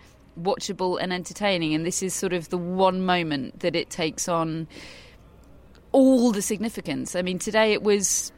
watchable 0.42 0.98
and 1.00 1.12
entertaining. 1.12 1.74
And 1.74 1.84
this 1.84 2.02
is 2.02 2.14
sort 2.14 2.32
of 2.32 2.48
the 2.48 2.58
one 2.58 3.04
moment 3.04 3.60
that 3.60 3.74
it 3.76 3.90
takes 3.90 4.28
on 4.28 4.66
all 5.92 6.32
the 6.32 6.42
significance. 6.42 7.16
I 7.16 7.22
mean, 7.22 7.38
today 7.38 7.72
it 7.72 7.82
was. 7.82 8.32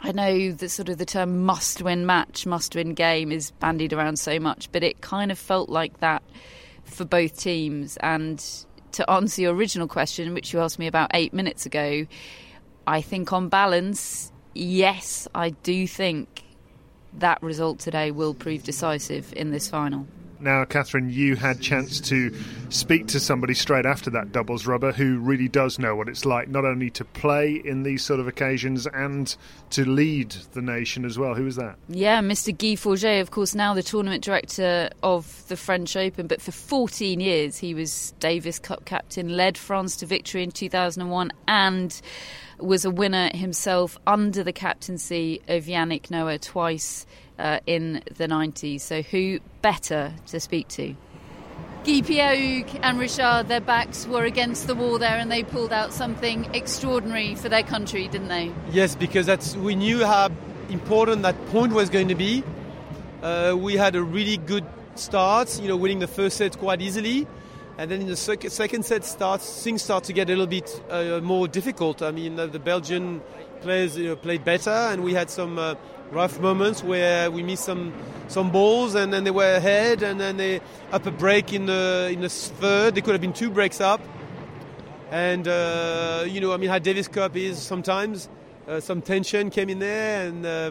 I 0.00 0.12
know 0.12 0.52
that 0.52 0.68
sort 0.68 0.88
of 0.90 0.98
the 0.98 1.04
term 1.04 1.44
must 1.44 1.82
win 1.82 2.06
match, 2.06 2.46
must 2.46 2.76
win 2.76 2.94
game 2.94 3.32
is 3.32 3.50
bandied 3.50 3.92
around 3.92 4.20
so 4.20 4.38
much, 4.38 4.70
but 4.70 4.84
it 4.84 5.00
kind 5.00 5.32
of 5.32 5.38
felt 5.38 5.68
like 5.68 5.98
that 5.98 6.22
for 6.84 7.04
both 7.04 7.36
teams. 7.36 7.96
And 7.96 8.38
to 8.92 9.10
answer 9.10 9.42
your 9.42 9.54
original 9.54 9.88
question, 9.88 10.34
which 10.34 10.52
you 10.52 10.60
asked 10.60 10.78
me 10.78 10.86
about 10.86 11.10
eight 11.14 11.32
minutes 11.32 11.66
ago, 11.66 12.06
I 12.86 13.00
think 13.00 13.32
on 13.32 13.48
balance, 13.48 14.30
yes, 14.54 15.26
I 15.34 15.50
do 15.50 15.86
think 15.88 16.44
that 17.14 17.42
result 17.42 17.80
today 17.80 18.10
will 18.10 18.34
prove 18.34 18.62
decisive 18.62 19.32
in 19.36 19.50
this 19.50 19.68
final. 19.68 20.06
Now, 20.40 20.64
Catherine, 20.64 21.10
you 21.10 21.36
had 21.36 21.60
chance 21.60 22.00
to 22.02 22.34
speak 22.68 23.08
to 23.08 23.20
somebody 23.20 23.54
straight 23.54 23.86
after 23.86 24.10
that 24.10 24.30
doubles 24.30 24.66
rubber 24.66 24.92
who 24.92 25.18
really 25.18 25.48
does 25.48 25.78
know 25.78 25.96
what 25.96 26.08
it's 26.08 26.24
like, 26.24 26.48
not 26.48 26.64
only 26.64 26.90
to 26.90 27.04
play 27.04 27.54
in 27.64 27.82
these 27.82 28.04
sort 28.04 28.20
of 28.20 28.28
occasions 28.28 28.86
and 28.86 29.36
to 29.70 29.88
lead 29.88 30.30
the 30.52 30.62
nation 30.62 31.04
as 31.04 31.18
well. 31.18 31.34
Who 31.34 31.44
was 31.44 31.56
that? 31.56 31.76
Yeah, 31.88 32.20
Mr. 32.20 32.56
Guy 32.56 32.76
Forget, 32.76 33.20
of 33.20 33.30
course, 33.30 33.54
now 33.54 33.74
the 33.74 33.82
tournament 33.82 34.22
director 34.22 34.90
of 35.02 35.46
the 35.48 35.56
French 35.56 35.96
Open, 35.96 36.26
but 36.26 36.40
for 36.40 36.52
14 36.52 37.20
years 37.20 37.58
he 37.58 37.74
was 37.74 38.14
Davis 38.20 38.58
Cup 38.58 38.84
captain, 38.84 39.36
led 39.36 39.58
France 39.58 39.96
to 39.96 40.06
victory 40.06 40.42
in 40.42 40.50
2001, 40.50 41.32
and 41.48 42.00
was 42.58 42.84
a 42.84 42.90
winner 42.90 43.30
himself 43.34 43.98
under 44.06 44.42
the 44.42 44.52
captaincy 44.52 45.40
of 45.48 45.64
Yannick 45.64 46.10
Noah 46.10 46.38
twice 46.38 47.06
uh, 47.38 47.60
in 47.66 48.02
the 48.16 48.26
90s. 48.26 48.80
So, 48.80 49.02
who 49.02 49.40
better 49.62 50.14
to 50.26 50.40
speak 50.40 50.68
to? 50.68 50.94
Guy 51.84 52.02
Pierre 52.02 52.64
and 52.82 52.98
Richard, 52.98 53.48
their 53.48 53.60
backs 53.60 54.06
were 54.06 54.24
against 54.24 54.66
the 54.66 54.74
wall 54.74 54.98
there, 54.98 55.16
and 55.16 55.30
they 55.30 55.42
pulled 55.42 55.72
out 55.72 55.92
something 55.92 56.52
extraordinary 56.54 57.34
for 57.34 57.48
their 57.48 57.62
country, 57.62 58.08
didn't 58.08 58.28
they? 58.28 58.52
Yes, 58.70 58.94
because 58.94 59.26
that's 59.26 59.56
we 59.56 59.74
knew 59.74 60.04
how 60.04 60.30
important 60.68 61.22
that 61.22 61.46
point 61.46 61.72
was 61.72 61.88
going 61.88 62.08
to 62.08 62.14
be. 62.14 62.42
Uh, 63.22 63.56
we 63.56 63.74
had 63.74 63.94
a 63.94 64.02
really 64.02 64.36
good 64.36 64.66
start, 64.96 65.60
you 65.60 65.68
know, 65.68 65.76
winning 65.76 66.00
the 66.00 66.06
first 66.06 66.36
set 66.36 66.58
quite 66.58 66.82
easily, 66.82 67.26
and 67.78 67.88
then 67.88 68.00
in 68.00 68.08
the 68.08 68.16
sec- 68.16 68.50
second 68.50 68.84
set, 68.84 69.04
starts 69.04 69.62
things 69.62 69.82
start 69.82 70.02
to 70.04 70.12
get 70.12 70.28
a 70.28 70.32
little 70.32 70.48
bit 70.48 70.82
uh, 70.90 71.20
more 71.22 71.46
difficult. 71.46 72.02
I 72.02 72.10
mean, 72.10 72.38
uh, 72.38 72.46
the 72.46 72.58
Belgian 72.58 73.22
players 73.60 73.96
you 73.96 74.08
know, 74.08 74.16
played 74.16 74.44
better, 74.44 74.70
and 74.70 75.04
we 75.04 75.14
had 75.14 75.30
some 75.30 75.58
uh, 75.58 75.76
rough 76.10 76.40
moments 76.40 76.82
where 76.82 77.30
we 77.30 77.44
missed 77.44 77.64
some 77.64 77.92
some 78.26 78.50
balls 78.50 78.94
and 78.94 79.12
then 79.12 79.24
they 79.24 79.30
were 79.30 79.54
ahead 79.54 80.02
and 80.02 80.20
then 80.20 80.36
they 80.36 80.60
up 80.92 81.06
a 81.06 81.10
break 81.10 81.52
in 81.52 81.66
the 81.66 82.10
in 82.12 82.20
the 82.20 82.28
third. 82.28 82.96
They 82.96 83.00
could 83.00 83.12
have 83.12 83.20
been 83.20 83.32
two 83.32 83.50
breaks 83.50 83.80
up. 83.80 84.00
And 85.10 85.46
uh, 85.46 86.24
you 86.26 86.40
know, 86.40 86.52
I 86.52 86.56
mean, 86.56 86.68
how 86.68 86.80
Davis 86.80 87.06
Cup 87.06 87.36
is 87.36 87.58
sometimes 87.58 88.28
uh, 88.66 88.80
some 88.80 89.02
tension 89.02 89.50
came 89.50 89.70
in 89.70 89.78
there 89.78 90.26
and. 90.26 90.44
Uh, 90.44 90.70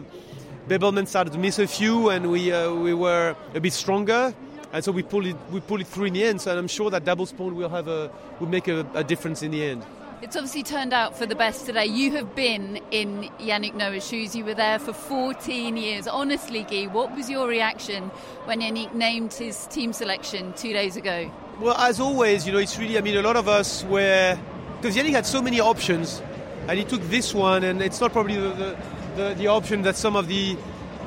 Bebelman 0.68 1.06
started 1.06 1.32
to 1.32 1.38
miss 1.38 1.58
a 1.58 1.66
few, 1.66 2.10
and 2.10 2.30
we 2.30 2.52
uh, 2.52 2.70
we 2.74 2.92
were 2.92 3.34
a 3.54 3.60
bit 3.60 3.72
stronger, 3.72 4.34
and 4.72 4.84
so 4.84 4.92
we 4.92 5.02
pulled 5.02 5.26
it 5.26 5.36
we 5.50 5.60
pulled 5.60 5.80
it 5.80 5.86
through 5.86 6.06
in 6.06 6.14
the 6.14 6.24
end. 6.24 6.40
So 6.40 6.56
I'm 6.56 6.68
sure 6.68 6.90
that 6.90 7.04
doubles 7.04 7.32
point 7.32 7.54
will 7.54 7.68
have 7.68 7.88
a 7.88 8.10
will 8.40 8.48
make 8.48 8.68
a, 8.68 8.86
a 8.94 9.04
difference 9.04 9.42
in 9.42 9.50
the 9.50 9.64
end. 9.64 9.84
It's 10.20 10.34
obviously 10.34 10.64
turned 10.64 10.92
out 10.92 11.16
for 11.16 11.26
the 11.26 11.36
best 11.36 11.64
today. 11.64 11.86
You 11.86 12.10
have 12.16 12.34
been 12.34 12.80
in 12.90 13.30
Yannick 13.38 13.74
Noah's 13.74 14.04
shoes. 14.06 14.34
You 14.34 14.44
were 14.44 14.54
there 14.54 14.80
for 14.80 14.92
14 14.92 15.76
years. 15.76 16.08
Honestly, 16.08 16.64
Guy, 16.64 16.86
what 16.86 17.14
was 17.14 17.30
your 17.30 17.46
reaction 17.46 18.04
when 18.44 18.60
Yannick 18.60 18.92
named 18.94 19.32
his 19.32 19.66
team 19.68 19.92
selection 19.92 20.52
two 20.54 20.72
days 20.72 20.96
ago? 20.96 21.30
Well, 21.60 21.76
as 21.76 22.00
always, 22.00 22.48
you 22.48 22.52
know, 22.52 22.58
it's 22.58 22.76
really, 22.80 22.98
I 22.98 23.00
mean, 23.00 23.16
a 23.16 23.22
lot 23.22 23.36
of 23.36 23.46
us 23.46 23.84
were, 23.84 24.36
because 24.80 24.96
Yannick 24.96 25.12
had 25.12 25.24
so 25.24 25.40
many 25.40 25.60
options, 25.60 26.20
and 26.66 26.76
he 26.76 26.84
took 26.84 27.02
this 27.02 27.32
one, 27.32 27.62
and 27.62 27.80
it's 27.80 28.00
not 28.00 28.12
probably 28.12 28.36
the, 28.36 28.48
the, 28.48 28.76
the, 29.16 29.34
the 29.34 29.46
option 29.46 29.82
that 29.82 29.94
some 29.94 30.16
of 30.16 30.26
the 30.26 30.56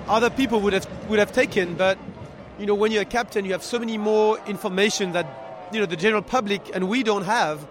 other 0.08 0.30
people 0.30 0.62
would 0.62 0.72
have, 0.72 0.88
would 1.10 1.20
have 1.20 1.34
taken, 1.34 1.76
but, 1.76 1.98
you 2.62 2.68
know, 2.68 2.76
when 2.76 2.94
you're 2.94 3.02
a 3.02 3.06
captain, 3.06 3.44
you 3.44 3.52
have 3.52 3.64
so 3.64 3.80
many 3.80 3.98
more 3.98 4.40
information 4.48 5.12
that, 5.12 5.26
you 5.74 5.80
know, 5.80 5.86
the 5.86 5.98
general 5.98 6.22
public 6.22 6.62
and 6.74 6.88
we 6.88 7.04
don't 7.04 7.24
have 7.24 7.68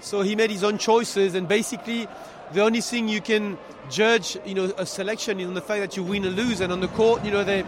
so 0.00 0.22
he 0.22 0.36
made 0.36 0.50
his 0.50 0.62
own 0.62 0.78
choices, 0.78 1.34
and 1.34 1.48
basically, 1.48 2.06
the 2.52 2.62
only 2.62 2.80
thing 2.80 3.08
you 3.08 3.20
can 3.20 3.58
judge, 3.90 4.38
you 4.46 4.54
know, 4.54 4.72
a 4.78 4.86
selection 4.86 5.40
is 5.40 5.48
on 5.48 5.54
the 5.54 5.60
fact 5.60 5.80
that 5.80 5.96
you 5.96 6.02
win 6.02 6.24
or 6.24 6.30
lose. 6.30 6.60
And 6.60 6.72
on 6.72 6.80
the 6.80 6.88
court, 6.88 7.24
you 7.24 7.30
know, 7.30 7.44
they, 7.44 7.64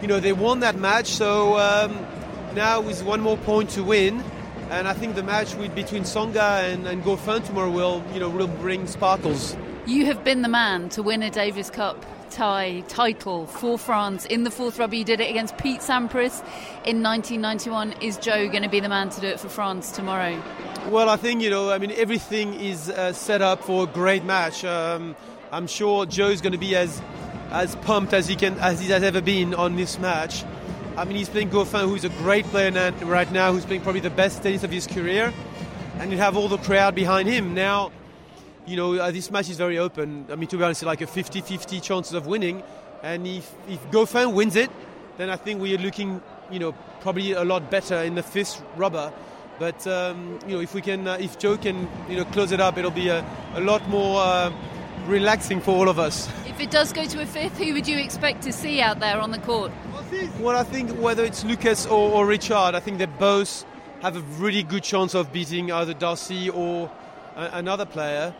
you 0.00 0.08
know, 0.08 0.20
they 0.20 0.32
won 0.32 0.60
that 0.60 0.76
match. 0.76 1.06
So 1.06 1.58
um, 1.58 2.06
now 2.54 2.80
with 2.80 3.02
one 3.02 3.20
more 3.20 3.36
point 3.38 3.70
to 3.70 3.82
win, 3.82 4.22
and 4.70 4.88
I 4.88 4.92
think 4.92 5.14
the 5.14 5.22
match 5.22 5.54
with 5.56 5.74
between 5.74 6.04
Tsonga 6.04 6.72
and, 6.72 6.86
and 6.86 7.02
tomorrow 7.44 7.70
will, 7.70 8.02
you 8.14 8.20
know, 8.20 8.28
will 8.28 8.46
bring 8.46 8.86
sparkles. 8.86 9.56
You 9.86 10.06
have 10.06 10.24
been 10.24 10.42
the 10.42 10.48
man 10.48 10.88
to 10.90 11.02
win 11.02 11.22
a 11.22 11.30
Davis 11.30 11.70
Cup 11.70 12.06
tie 12.30 12.80
title 12.88 13.46
for 13.46 13.78
France 13.78 14.26
in 14.26 14.44
the 14.44 14.50
fourth 14.50 14.78
rubber. 14.78 14.96
You 14.96 15.04
did 15.04 15.20
it 15.20 15.30
against 15.30 15.56
Pete 15.58 15.80
Sampras 15.80 16.40
in 16.84 17.02
1991. 17.02 17.92
Is 18.00 18.16
Joe 18.16 18.48
going 18.48 18.62
to 18.62 18.68
be 18.68 18.80
the 18.80 18.88
man 18.88 19.10
to 19.10 19.20
do 19.20 19.26
it 19.26 19.40
for 19.40 19.48
France 19.48 19.92
tomorrow? 19.92 20.42
Well, 20.88 21.08
I 21.08 21.16
think 21.16 21.42
you 21.42 21.50
know. 21.50 21.70
I 21.70 21.78
mean, 21.78 21.92
everything 21.92 22.54
is 22.54 22.90
uh, 22.90 23.12
set 23.12 23.42
up 23.42 23.62
for 23.62 23.84
a 23.84 23.86
great 23.86 24.24
match. 24.24 24.64
Um, 24.64 25.16
I'm 25.52 25.66
sure 25.66 26.06
Joe's 26.06 26.40
going 26.40 26.52
to 26.52 26.58
be 26.58 26.76
as 26.76 27.00
as 27.50 27.76
pumped 27.76 28.12
as 28.12 28.26
he 28.26 28.36
can 28.36 28.58
as 28.58 28.80
he 28.80 28.88
has 28.88 29.02
ever 29.02 29.20
been 29.20 29.54
on 29.54 29.76
this 29.76 29.98
match. 29.98 30.44
I 30.96 31.04
mean, 31.04 31.16
he's 31.16 31.28
playing 31.28 31.50
Goffin, 31.50 31.88
who's 31.88 32.04
a 32.04 32.08
great 32.08 32.44
player 32.46 32.92
right 33.02 33.30
now, 33.32 33.52
who's 33.52 33.64
playing 33.64 33.82
probably 33.82 34.00
the 34.00 34.10
best 34.10 34.42
tennis 34.42 34.62
of 34.62 34.70
his 34.70 34.86
career, 34.86 35.32
and 35.98 36.12
you 36.12 36.18
have 36.18 36.36
all 36.36 36.48
the 36.48 36.58
crowd 36.58 36.94
behind 36.94 37.28
him 37.28 37.54
now 37.54 37.90
you 38.66 38.76
know, 38.76 38.94
uh, 38.94 39.10
this 39.10 39.30
match 39.30 39.50
is 39.50 39.56
very 39.56 39.78
open. 39.78 40.26
I 40.30 40.36
mean, 40.36 40.48
to 40.48 40.56
be 40.56 40.64
honest, 40.64 40.82
like 40.82 41.00
a 41.00 41.06
50-50 41.06 41.82
chances 41.82 42.14
of 42.14 42.26
winning. 42.26 42.62
And 43.02 43.26
if, 43.26 43.52
if 43.68 43.82
Goffin 43.90 44.32
wins 44.32 44.56
it, 44.56 44.70
then 45.18 45.30
I 45.30 45.36
think 45.36 45.60
we 45.60 45.74
are 45.74 45.78
looking, 45.78 46.22
you 46.50 46.58
know, 46.58 46.72
probably 47.00 47.32
a 47.32 47.44
lot 47.44 47.70
better 47.70 47.96
in 48.02 48.14
the 48.14 48.22
fifth 48.22 48.62
rubber. 48.76 49.12
But 49.58 49.86
um, 49.86 50.38
you 50.46 50.56
know, 50.56 50.60
if 50.60 50.74
we 50.74 50.80
can, 50.80 51.06
uh, 51.06 51.16
if 51.20 51.38
Joe 51.38 51.56
can, 51.56 51.88
you 52.08 52.16
know, 52.16 52.24
close 52.24 52.50
it 52.50 52.60
up, 52.60 52.76
it'll 52.76 52.90
be 52.90 53.08
a, 53.08 53.24
a 53.54 53.60
lot 53.60 53.88
more 53.88 54.20
uh, 54.20 54.52
relaxing 55.06 55.60
for 55.60 55.72
all 55.72 55.88
of 55.88 55.98
us. 55.98 56.28
If 56.46 56.60
it 56.60 56.70
does 56.70 56.92
go 56.92 57.04
to 57.04 57.22
a 57.22 57.26
fifth, 57.26 57.58
who 57.58 57.72
would 57.72 57.86
you 57.86 57.98
expect 57.98 58.42
to 58.42 58.52
see 58.52 58.80
out 58.80 58.98
there 58.98 59.18
on 59.18 59.30
the 59.30 59.38
court? 59.38 59.70
Well, 60.40 60.56
I 60.56 60.64
think 60.64 60.90
whether 60.92 61.24
it's 61.24 61.44
Lucas 61.44 61.86
or, 61.86 62.10
or 62.10 62.26
Richard, 62.26 62.74
I 62.74 62.80
think 62.80 62.98
they 62.98 63.06
both 63.06 63.64
have 64.02 64.16
a 64.16 64.20
really 64.42 64.62
good 64.62 64.82
chance 64.82 65.14
of 65.14 65.32
beating 65.32 65.70
either 65.70 65.94
Darcis 65.94 66.54
or 66.54 66.90
another 67.36 67.86
player. 67.86 68.34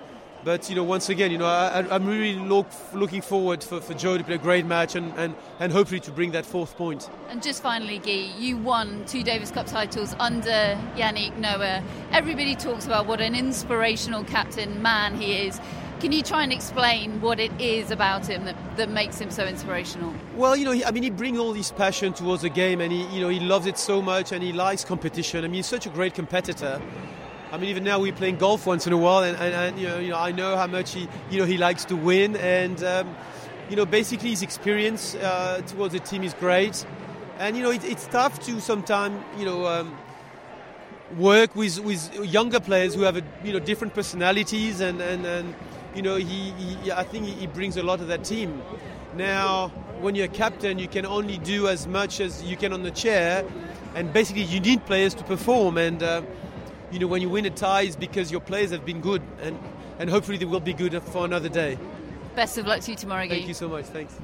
But 0.44 0.68
you 0.68 0.76
know, 0.76 0.85
once 0.85 1.09
again, 1.09 1.30
you 1.30 1.38
know, 1.38 1.46
I, 1.46 1.94
am 1.94 2.07
really 2.07 2.35
look, 2.35 2.66
looking 2.92 3.22
forward 3.22 3.64
for, 3.64 3.80
for 3.80 3.94
Joe 3.94 4.18
to 4.18 4.24
play 4.24 4.35
a 4.35 4.38
great 4.38 4.66
match 4.66 4.94
and, 4.94 5.11
and, 5.16 5.35
and 5.59 5.72
hopefully 5.72 6.00
to 6.00 6.11
bring 6.11 6.33
that 6.33 6.44
fourth 6.44 6.76
point. 6.76 7.09
And 7.30 7.42
just 7.42 7.62
finally, 7.62 7.98
Guy, 7.98 8.30
you 8.38 8.59
won 8.59 9.07
two 9.07 9.22
Davis 9.22 9.50
Cup 9.50 9.66
titles 9.66 10.14
under 10.20 10.78
Yannick 10.96 11.35
Noah. 11.38 11.83
Everybody 12.12 12.54
talks 12.57 12.85
about 12.85 13.07
what 13.07 13.22
an 13.22 13.35
inspirational 13.35 14.22
captain 14.24 14.83
man 14.83 15.18
he 15.18 15.46
is. 15.46 15.59
Can 16.00 16.12
you 16.12 16.22
try 16.22 16.42
and 16.42 16.52
explain 16.52 17.22
what 17.22 17.40
it 17.40 17.59
is 17.59 17.90
about 17.90 18.26
him 18.26 18.44
that, 18.44 18.76
that 18.76 18.90
makes 18.90 19.18
him 19.18 19.30
so 19.30 19.46
inspirational? 19.46 20.12
Well, 20.37 20.54
you 20.54 20.66
know, 20.66 20.72
he, 20.72 20.85
I 20.85 20.90
mean, 20.90 21.04
he 21.04 21.11
brings 21.11 21.38
all 21.38 21.54
this 21.54 21.72
passion 21.72 22.12
towards 22.12 22.42
the 22.42 22.50
game, 22.50 22.83
and 22.83 22.92
he, 22.92 23.07
you 23.07 23.22
know, 23.22 23.30
he 23.30 23.40
loves 23.40 23.64
it 23.64 23.78
so 23.78 24.02
much, 24.02 24.33
and 24.33 24.42
he 24.42 24.52
likes 24.52 24.85
competition. 24.85 25.44
I 25.44 25.48
mean, 25.48 25.54
he's 25.54 25.66
such 25.66 25.87
a 25.87 25.90
great 25.90 26.12
competitor. 26.12 26.83
I 27.54 27.56
mean, 27.56 27.70
even 27.70 27.84
now 27.84 28.00
we're 28.00 28.12
playing 28.12 28.38
golf 28.38 28.66
once 28.66 28.88
in 28.88 28.92
a 28.92 28.96
while, 28.96 29.22
and, 29.22 29.36
and, 29.36 29.54
and 29.54 29.78
you, 29.78 29.86
know, 29.86 29.98
you 30.00 30.10
know, 30.10 30.18
I 30.18 30.32
know 30.32 30.56
how 30.56 30.66
much 30.66 30.92
he, 30.92 31.06
you 31.30 31.38
know, 31.38 31.44
he 31.44 31.56
likes 31.56 31.84
to 31.84 31.94
win, 31.94 32.34
and 32.34 32.82
um, 32.82 33.14
you 33.70 33.76
know, 33.76 33.86
basically 33.86 34.30
his 34.30 34.42
experience 34.42 35.14
uh, 35.14 35.62
towards 35.68 35.94
the 35.94 36.00
team 36.00 36.24
is 36.24 36.34
great, 36.34 36.84
and 37.38 37.56
you 37.56 37.62
know, 37.62 37.70
it, 37.70 37.84
it's 37.84 38.08
tough 38.08 38.40
to 38.46 38.60
sometimes, 38.60 39.22
you 39.38 39.44
know. 39.44 39.66
Um, 39.66 39.96
work 41.18 41.54
with, 41.54 41.78
with 41.80 42.12
younger 42.24 42.58
players 42.58 42.94
who 42.94 43.02
have 43.02 43.16
a, 43.16 43.22
you 43.44 43.52
know 43.52 43.60
different 43.60 43.94
personalities 43.94 44.80
and, 44.80 45.00
and, 45.00 45.24
and 45.24 45.54
you 45.94 46.02
know 46.02 46.16
he, 46.16 46.50
he 46.52 46.90
I 46.90 47.04
think 47.04 47.26
he 47.26 47.46
brings 47.46 47.76
a 47.76 47.84
lot 47.84 48.00
of 48.00 48.08
that 48.08 48.24
team. 48.24 48.60
Now 49.14 49.68
when 50.00 50.16
you're 50.16 50.24
a 50.24 50.28
captain 50.28 50.78
you 50.78 50.88
can 50.88 51.06
only 51.06 51.38
do 51.38 51.68
as 51.68 51.86
much 51.86 52.20
as 52.20 52.42
you 52.42 52.56
can 52.56 52.72
on 52.72 52.82
the 52.82 52.90
chair 52.90 53.44
and 53.94 54.12
basically 54.12 54.42
you 54.42 54.58
need 54.58 54.84
players 54.86 55.14
to 55.14 55.22
perform 55.24 55.78
and 55.78 56.02
uh, 56.02 56.22
you 56.94 57.00
know, 57.00 57.09
when 57.09 57.20
you 57.20 57.28
win 57.28 57.44
a 57.44 57.50
tie, 57.50 57.83
it's 57.83 57.96
because 57.96 58.30
your 58.30 58.40
players 58.40 58.70
have 58.70 58.87
been 58.87 59.00
good, 59.00 59.20
and, 59.42 59.59
and 59.98 60.09
hopefully 60.09 60.38
they 60.38 60.44
will 60.44 60.61
be 60.61 60.72
good 60.72 61.02
for 61.02 61.24
another 61.24 61.48
day. 61.48 61.76
Best 62.37 62.57
of 62.57 62.66
luck 62.66 62.83
to 62.83 62.92
you 62.92 62.96
tomorrow, 62.96 63.28
Thank 63.28 63.48
you 63.48 63.54
so 63.54 63.68
much. 63.68 63.87
Thanks. 63.87 64.14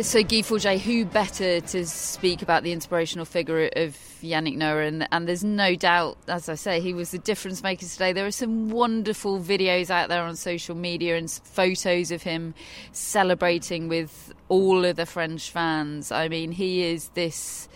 So 0.00 0.22
Guy 0.22 0.42
Forget, 0.42 0.80
who 0.82 1.06
better 1.06 1.60
to 1.60 1.86
speak 1.86 2.42
about 2.42 2.62
the 2.62 2.70
inspirational 2.70 3.24
figure 3.24 3.68
of 3.74 3.96
Yannick 4.22 4.56
Noah? 4.56 4.82
And, 4.82 5.08
and, 5.10 5.26
there's 5.26 5.42
no 5.42 5.74
doubt, 5.74 6.18
as 6.28 6.48
I 6.50 6.54
say, 6.54 6.80
he 6.80 6.94
was 6.94 7.10
the 7.10 7.18
difference 7.18 7.62
maker 7.62 7.86
today. 7.86 8.12
There 8.12 8.26
are 8.26 8.30
some 8.30 8.68
wonderful 8.68 9.40
videos 9.40 9.90
out 9.90 10.08
there 10.08 10.22
on 10.22 10.36
social 10.36 10.76
media 10.76 11.16
and 11.16 11.28
photos 11.30 12.12
of 12.12 12.22
him 12.22 12.54
celebrating 12.92 13.88
with 13.88 14.32
all 14.48 14.84
of 14.84 14.96
the 14.96 15.06
French 15.06 15.50
fans. 15.50 16.12
I 16.12 16.28
mean, 16.28 16.52
he 16.52 16.84
is 16.84 17.08
this. 17.14 17.68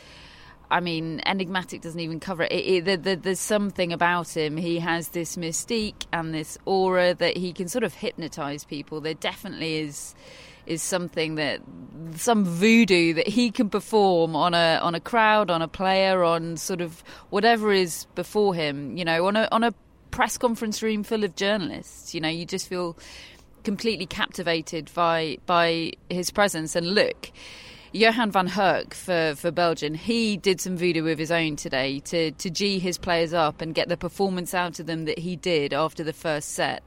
I 0.73 0.81
mean, 0.81 1.21
enigmatic 1.27 1.83
doesn't 1.83 2.01
even 2.01 2.19
cover 2.19 2.45
it. 2.45 2.53
it, 2.53 2.57
it 2.57 2.85
the, 2.87 2.97
the, 2.97 3.17
there's 3.17 3.39
something 3.39 3.93
about 3.93 4.35
him. 4.35 4.57
He 4.57 4.79
has 4.79 5.09
this 5.09 5.37
mystique 5.37 6.07
and 6.15 6.33
this 6.33 6.57
aura 6.65 7.13
that 7.15 7.37
he 7.37 7.53
can 7.53 7.69
sort 7.69 7.85
of 7.85 7.93
hypnotize 7.93 8.65
people. 8.65 9.03
There 9.03 9.15
definitely 9.15 9.77
is 9.77 10.15
is 10.65 10.81
something 10.81 11.35
that 11.35 11.61
some 12.15 12.45
voodoo 12.45 13.13
that 13.15 13.27
he 13.27 13.51
can 13.51 13.69
perform 13.69 14.35
on 14.35 14.55
a 14.55 14.79
on 14.83 14.95
a 14.95 15.01
crowd, 15.01 15.51
on 15.51 15.61
a 15.61 15.69
player, 15.69 16.25
on 16.25 16.57
sort 16.57 16.81
of 16.81 17.05
whatever 17.29 17.71
is 17.71 18.07
before 18.15 18.55
him. 18.55 18.97
You 18.97 19.05
know, 19.05 19.27
on 19.27 19.37
a 19.37 19.49
on 19.53 19.65
a 19.65 19.75
press 20.11 20.39
conference 20.39 20.83
room 20.83 21.03
full 21.03 21.23
of 21.23 21.37
journalists. 21.37 22.15
You 22.15 22.23
know, 22.23 22.29
you 22.31 22.47
just 22.47 22.67
feel 22.67 22.97
completely 23.63 24.07
captivated 24.07 24.91
by 24.95 25.37
by 25.45 25.93
his 26.09 26.31
presence. 26.31 26.75
And 26.75 26.95
look. 26.95 27.31
Johan 27.95 28.31
van 28.31 28.49
Herk 28.49 28.95
for, 28.95 29.35
for 29.37 29.51
Belgium, 29.51 29.93
he 29.93 30.39
did 30.39 30.63
some 30.63 30.79
voodoo 30.79 31.07
of 31.09 31.19
his 31.19 31.31
own 31.31 31.57
today 31.57 32.01
to, 32.01 32.31
to 32.31 32.49
G 32.49 32.79
his 32.79 32.97
players 32.97 33.35
up 33.35 33.61
and 33.61 33.75
get 33.75 33.91
the 33.91 33.99
performance 33.99 34.55
out 34.55 34.81
of 34.81 34.87
them 34.87 35.05
that 35.05 35.19
he 35.19 35.37
did 35.37 35.75
after 35.75 36.03
the 36.03 36.15
first 36.15 36.51
set 36.51 36.83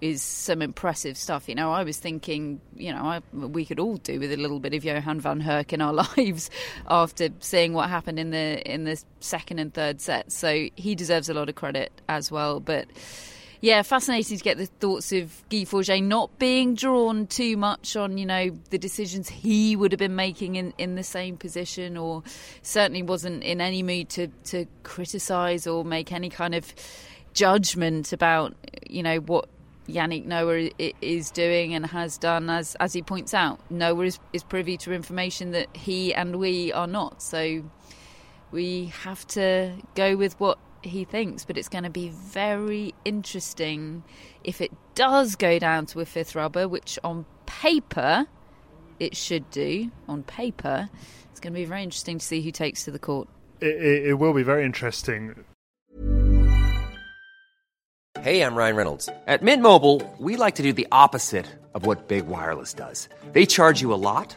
is 0.00 0.20
some 0.20 0.60
impressive 0.60 1.16
stuff. 1.16 1.48
You 1.48 1.54
know, 1.54 1.70
I 1.70 1.84
was 1.84 1.98
thinking, 1.98 2.60
you 2.76 2.92
know, 2.92 3.02
I, 3.02 3.20
we 3.32 3.64
could 3.64 3.78
all 3.78 3.98
do 3.98 4.18
with 4.18 4.32
a 4.32 4.36
little 4.36 4.58
bit 4.58 4.74
of 4.74 4.84
Johan 4.84 5.20
van 5.20 5.42
Herk 5.42 5.72
in 5.72 5.80
our 5.80 5.92
lives 6.16 6.50
after 6.88 7.28
seeing 7.38 7.72
what 7.72 7.88
happened 7.88 8.18
in 8.18 8.30
the 8.30 8.60
in 8.68 8.82
the 8.82 9.00
second 9.20 9.60
and 9.60 9.72
third 9.72 10.00
sets. 10.00 10.36
So 10.36 10.68
he 10.74 10.96
deserves 10.96 11.28
a 11.28 11.34
lot 11.34 11.48
of 11.48 11.54
credit 11.54 11.92
as 12.08 12.32
well. 12.32 12.58
But 12.58 12.88
yeah, 13.60 13.82
fascinating 13.82 14.38
to 14.38 14.44
get 14.44 14.56
the 14.56 14.66
thoughts 14.66 15.12
of 15.12 15.42
Guy 15.50 15.64
Forget 15.64 16.02
not 16.02 16.38
being 16.38 16.74
drawn 16.74 17.26
too 17.26 17.56
much 17.56 17.96
on, 17.96 18.16
you 18.16 18.26
know, 18.26 18.50
the 18.70 18.78
decisions 18.78 19.28
he 19.28 19.74
would 19.74 19.90
have 19.92 19.98
been 19.98 20.14
making 20.14 20.56
in, 20.56 20.72
in 20.78 20.94
the 20.94 21.02
same 21.02 21.36
position, 21.36 21.96
or 21.96 22.22
certainly 22.62 23.02
wasn't 23.02 23.42
in 23.42 23.60
any 23.60 23.82
mood 23.82 24.08
to 24.10 24.28
to 24.44 24.66
criticise 24.84 25.66
or 25.66 25.84
make 25.84 26.12
any 26.12 26.30
kind 26.30 26.54
of 26.54 26.72
judgment 27.34 28.12
about, 28.12 28.54
you 28.88 29.02
know, 29.02 29.16
what 29.16 29.48
Yannick 29.88 30.24
Noah 30.24 30.70
is 31.00 31.30
doing 31.30 31.74
and 31.74 31.86
has 31.86 32.16
done, 32.16 32.50
as 32.50 32.76
as 32.76 32.92
he 32.92 33.02
points 33.02 33.34
out. 33.34 33.58
Noah 33.70 34.04
is, 34.04 34.20
is 34.32 34.44
privy 34.44 34.76
to 34.78 34.92
information 34.92 35.50
that 35.52 35.74
he 35.74 36.14
and 36.14 36.36
we 36.36 36.72
are 36.72 36.86
not. 36.86 37.22
So 37.22 37.64
we 38.52 38.86
have 39.02 39.26
to 39.28 39.74
go 39.94 40.16
with 40.16 40.38
what 40.38 40.58
he 40.82 41.04
thinks. 41.04 41.44
But 41.44 41.56
it's 41.56 41.68
going 41.68 41.84
to 41.84 41.90
be 41.90 42.08
very 42.08 42.94
interesting 43.04 44.04
if 44.44 44.60
it 44.60 44.72
does 44.94 45.36
go 45.36 45.58
down 45.58 45.86
to 45.86 46.00
a 46.00 46.06
fifth 46.06 46.34
rubber, 46.34 46.68
which 46.68 46.98
on 47.04 47.24
paper 47.46 48.26
it 48.98 49.16
should 49.16 49.50
do. 49.50 49.90
On 50.08 50.22
paper, 50.22 50.88
it's 51.30 51.40
going 51.40 51.52
to 51.52 51.58
be 51.58 51.64
very 51.64 51.82
interesting 51.82 52.18
to 52.18 52.24
see 52.24 52.42
who 52.42 52.50
takes 52.50 52.84
to 52.84 52.90
the 52.90 52.98
court. 52.98 53.28
It, 53.60 53.76
it, 53.76 54.06
it 54.08 54.14
will 54.14 54.32
be 54.32 54.42
very 54.42 54.64
interesting. 54.64 55.44
Hey, 58.20 58.42
I'm 58.42 58.56
Ryan 58.56 58.74
Reynolds. 58.74 59.08
At 59.28 59.42
Mint 59.42 59.62
Mobile, 59.62 60.02
we 60.18 60.36
like 60.36 60.56
to 60.56 60.62
do 60.62 60.72
the 60.72 60.88
opposite 60.90 61.46
of 61.74 61.86
what 61.86 62.08
Big 62.08 62.26
Wireless 62.26 62.74
does. 62.74 63.08
They 63.30 63.46
charge 63.46 63.80
you 63.80 63.94
a 63.94 63.96
lot, 63.96 64.36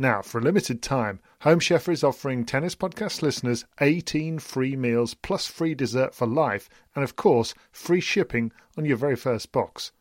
Now, 0.00 0.22
for 0.22 0.38
a 0.38 0.42
limited 0.42 0.80
time, 0.80 1.20
Home 1.42 1.60
Chef 1.60 1.86
is 1.86 2.02
offering 2.02 2.46
Tennis 2.46 2.74
Podcast 2.74 3.20
listeners 3.20 3.66
18 3.82 4.38
free 4.38 4.74
meals 4.74 5.12
plus 5.12 5.46
free 5.46 5.74
dessert 5.74 6.14
for 6.14 6.26
life 6.26 6.70
and, 6.94 7.04
of 7.04 7.16
course, 7.16 7.52
free 7.70 8.00
shipping 8.00 8.50
on 8.78 8.86
your 8.86 8.96
very 8.96 9.14
first 9.14 9.52
box. 9.52 9.92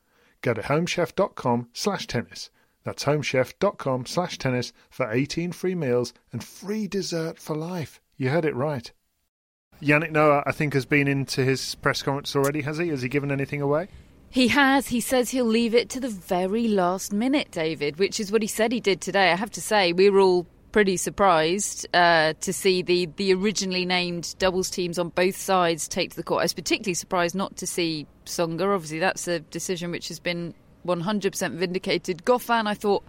Go 0.42 0.54
to 0.54 0.62
homechef.com 0.62 1.68
slash 1.74 2.08
tennis. 2.08 2.50
That's 2.86 3.04
homechef.com 3.04 4.06
slash 4.06 4.38
tennis 4.38 4.72
for 4.90 5.12
18 5.12 5.52
free 5.52 5.76
meals 5.76 6.14
and 6.32 6.42
free 6.42 6.88
dessert 6.88 7.38
for 7.38 7.58
life. 7.58 8.00
You 8.16 8.30
heard 8.30 8.46
it 8.46 8.56
right. 8.56 8.90
Yannick 9.82 10.12
Noah, 10.12 10.44
I 10.46 10.54
think, 10.54 10.76
has 10.76 10.86
been 10.86 11.10
into 11.10 11.44
his 11.44 11.76
press 11.76 12.04
conference 12.04 12.38
already, 12.38 12.62
has 12.62 12.78
he? 12.78 12.88
Has 12.88 13.02
he 13.02 13.10
given 13.10 13.34
anything 13.34 13.62
away? 13.62 13.90
He 14.32 14.50
has. 14.50 14.88
He 14.88 15.02
says 15.02 15.32
he'll 15.32 15.46
leave 15.46 15.74
it 15.74 15.90
to 15.90 16.00
the 16.00 16.10
very 16.10 16.68
last 16.68 17.12
minute, 17.12 17.50
David, 17.52 17.98
which 17.98 18.20
is 18.20 18.32
what 18.32 18.42
he 18.42 18.48
said 18.48 18.72
he 18.72 18.80
did 18.80 19.02
today. 19.02 19.32
I 19.32 19.36
have 19.36 19.52
to 19.52 19.62
say, 19.62 19.92
we 19.92 20.10
were 20.10 20.20
all 20.20 20.46
pretty 20.72 20.98
surprised 20.98 21.88
uh, 21.96 22.34
to 22.42 22.54
see 22.54 22.84
the, 22.84 23.08
the 23.16 23.34
originally 23.34 23.86
named 23.86 24.36
doubles 24.38 24.70
teams 24.70 25.00
on 25.00 25.10
both 25.10 25.36
sides 25.36 25.88
take 25.88 26.12
to 26.12 26.16
the 26.16 26.24
court. 26.24 26.42
I 26.42 26.44
was 26.44 26.54
particularly 26.54 26.94
surprised 26.94 27.34
not 27.34 27.58
to 27.58 27.66
see 27.66 28.06
Tsonga. 28.26 28.74
Obviously, 28.74 29.00
that's 29.00 29.28
a 29.28 29.40
decision 29.40 29.90
which 29.90 30.10
has 30.10 30.20
been 30.20 30.54
100% 30.86 31.52
vindicated. 31.56 32.24
Goffin, 32.24 32.68
I 32.68 32.76
thought, 32.76 33.04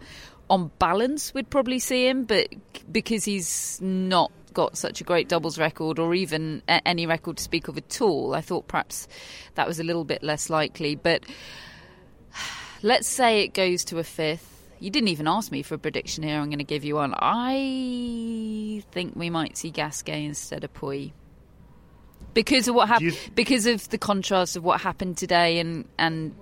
on 0.49 0.71
balance, 0.79 1.35
we'd 1.35 1.51
probably 1.51 1.79
see 1.79 2.09
him, 2.09 2.25
but 2.25 2.49
because 2.91 3.25
he's 3.25 3.79
not 3.83 4.33
got 4.55 4.77
such 4.77 5.01
a 5.01 5.05
great 5.05 5.29
doubles 5.29 5.59
record 5.59 5.99
or 5.99 6.15
even 6.15 6.63
any 6.69 7.07
record 7.07 7.39
to 7.39 7.43
speak 7.43 7.69
of 7.69 7.77
at 7.77 8.01
all. 8.01 8.35
I 8.35 8.41
thought 8.41 8.69
perhaps 8.69 9.09
that 9.55 9.67
was 9.67 9.81
a 9.81 9.85
little 9.85 10.05
bit 10.05 10.23
less 10.23 10.51
likely. 10.51 10.95
But 10.95 11.25
let's 12.83 13.09
say 13.09 13.43
it 13.43 13.55
goes 13.55 13.85
to 13.87 13.99
a 13.99 14.05
fifth. 14.05 14.47
You 14.79 14.91
didn't 14.91 15.09
even 15.09 15.29
ask 15.29 15.53
me 15.53 15.63
for 15.63 15.75
a 15.75 15.79
prediction 15.79 16.23
here. 16.23 16.39
I'm 16.39 16.49
going 16.49 16.59
to 16.59 16.65
give 16.65 16.85
you 16.85 16.95
one. 16.95 17.15
I 17.17 18.83
think 18.93 19.15
we 19.15 19.29
might 19.29 19.59
see 19.59 19.71
Gasquet 19.71 20.25
instead 20.25 20.65
of 20.65 20.73
Pouille 20.73 21.13
because 22.35 22.69
of 22.69 22.75
what 22.75 22.89
happened. 22.89 23.19
Because 23.35 23.67
of 23.67 23.89
the 23.91 23.99
contrast 23.99 24.57
of 24.57 24.65
what 24.65 24.81
happened 24.81 25.17
today, 25.17 25.59
and 25.59 25.85
and 25.99 26.35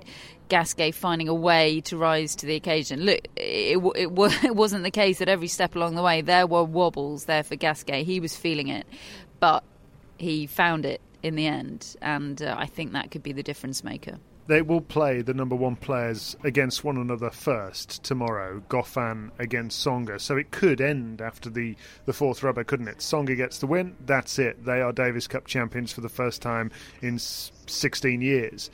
Gasquet 0.49 0.93
finding 0.93 1.29
a 1.29 1.35
way 1.35 1.81
to 1.83 1.97
rise 1.97 2.35
to 2.37 2.47
the 2.47 2.55
occasion. 2.55 3.01
Look, 3.01 3.21
it, 3.37 3.79
it, 3.79 4.09
it, 4.45 4.57
wasn't 4.57 4.85
the 4.85 4.91
case 4.91 5.19
that 5.19 5.29
every 5.29 5.49
step 5.49 5.77
along 5.77 5.95
the 5.95 6.03
way 6.03 6.21
there 6.21 6.47
were 6.47 6.65
wobbles 6.65 7.25
there 7.25 7.43
for 7.43 7.57
Gasquet. 7.57 8.05
He 8.05 8.21
was 8.21 8.37
feeling 8.37 8.69
it, 8.69 8.87
but 9.41 9.63
he 10.17 10.47
found 10.47 10.85
it 10.85 11.01
in 11.23 11.35
the 11.35 11.47
end, 11.47 11.97
and 12.01 12.41
uh, 12.43 12.55
I 12.59 12.67
think 12.67 12.93
that 12.93 13.11
could 13.11 13.23
be 13.23 13.33
the 13.33 13.43
difference 13.43 13.83
maker. 13.83 14.19
They 14.49 14.63
will 14.63 14.81
play 14.81 15.21
the 15.21 15.35
number 15.35 15.55
one 15.55 15.77
players 15.77 16.35
against 16.43 16.83
one 16.83 16.97
another 16.97 17.29
first 17.29 18.03
tomorrow. 18.03 18.63
Goffin 18.71 19.31
against 19.39 19.85
Tsonga, 19.85 20.19
so 20.19 20.39
it 20.39 20.51
could 20.51 20.81
end 20.81 21.21
after 21.21 21.51
the, 21.51 21.77
the 22.07 22.15
fourth 22.15 22.43
rubber, 22.43 22.65
couldn't 22.65 22.89
it? 22.89 22.99
Tsonga 22.99 23.37
gets 23.37 23.59
the 23.59 23.67
win. 23.67 23.95
That's 24.07 24.39
it. 24.39 24.65
They 24.65 24.81
are 24.81 24.91
Davis 24.91 25.27
Cup 25.27 25.47
champions 25.47 25.93
for 25.93 26.01
the 26.01 26.09
first 26.09 26.41
time 26.41 26.71
in 27.03 27.19
16 27.19 28.23
years. 28.23 28.71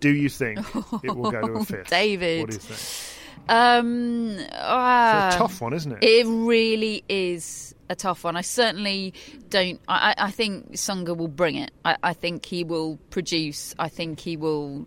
Do 0.00 0.10
you 0.10 0.28
think 0.28 0.58
it 1.02 1.14
will 1.14 1.30
go 1.30 1.46
to 1.46 1.52
a 1.52 1.64
fifth? 1.64 1.90
David. 1.90 2.40
What 2.40 2.50
do 2.50 2.54
you 2.54 2.60
think? 2.60 3.16
Um, 3.48 4.38
uh, 4.52 5.26
it's 5.26 5.36
a 5.36 5.38
tough 5.38 5.60
one, 5.60 5.72
isn't 5.72 5.92
it? 5.92 5.98
It 6.02 6.26
really 6.26 7.04
is 7.08 7.74
a 7.88 7.96
tough 7.96 8.24
one. 8.24 8.36
I 8.36 8.42
certainly 8.42 9.12
don't. 9.48 9.80
I, 9.88 10.14
I 10.16 10.30
think 10.30 10.72
Tsonga 10.72 11.16
will 11.16 11.28
bring 11.28 11.56
it. 11.56 11.72
I, 11.84 11.96
I 12.02 12.12
think 12.12 12.46
he 12.46 12.64
will 12.64 12.98
produce. 13.10 13.74
I 13.78 13.88
think 13.88 14.20
he 14.20 14.36
will 14.36 14.86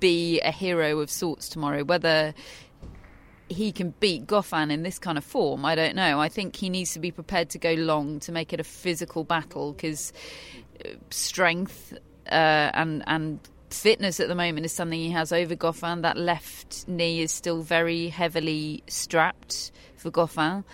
be 0.00 0.40
a 0.40 0.50
hero 0.50 1.00
of 1.00 1.10
sorts 1.10 1.48
tomorrow. 1.48 1.84
Whether 1.84 2.34
he 3.48 3.72
can 3.72 3.94
beat 4.00 4.26
Goffin 4.26 4.70
in 4.70 4.82
this 4.82 4.98
kind 4.98 5.18
of 5.18 5.24
form, 5.24 5.64
I 5.64 5.74
don't 5.74 5.96
know. 5.96 6.20
I 6.20 6.28
think 6.28 6.56
he 6.56 6.70
needs 6.70 6.94
to 6.94 6.98
be 6.98 7.10
prepared 7.10 7.50
to 7.50 7.58
go 7.58 7.74
long 7.74 8.20
to 8.20 8.32
make 8.32 8.52
it 8.52 8.60
a 8.60 8.64
physical 8.64 9.24
battle 9.24 9.72
because 9.72 10.12
uh, 10.84 10.90
strength 11.10 11.92
uh, 12.30 12.70
and 12.74 13.04
and 13.06 13.40
fitness 13.70 14.20
at 14.20 14.28
the 14.28 14.34
moment 14.34 14.66
is 14.66 14.72
something 14.72 14.98
he 14.98 15.10
has 15.10 15.32
over 15.32 15.54
Goffin. 15.54 16.02
That 16.02 16.16
left 16.16 16.86
knee 16.88 17.20
is 17.20 17.32
still 17.32 17.62
very 17.62 18.08
heavily 18.08 18.82
strapped 18.86 19.72
for 19.96 20.10
Goffin. 20.10 20.64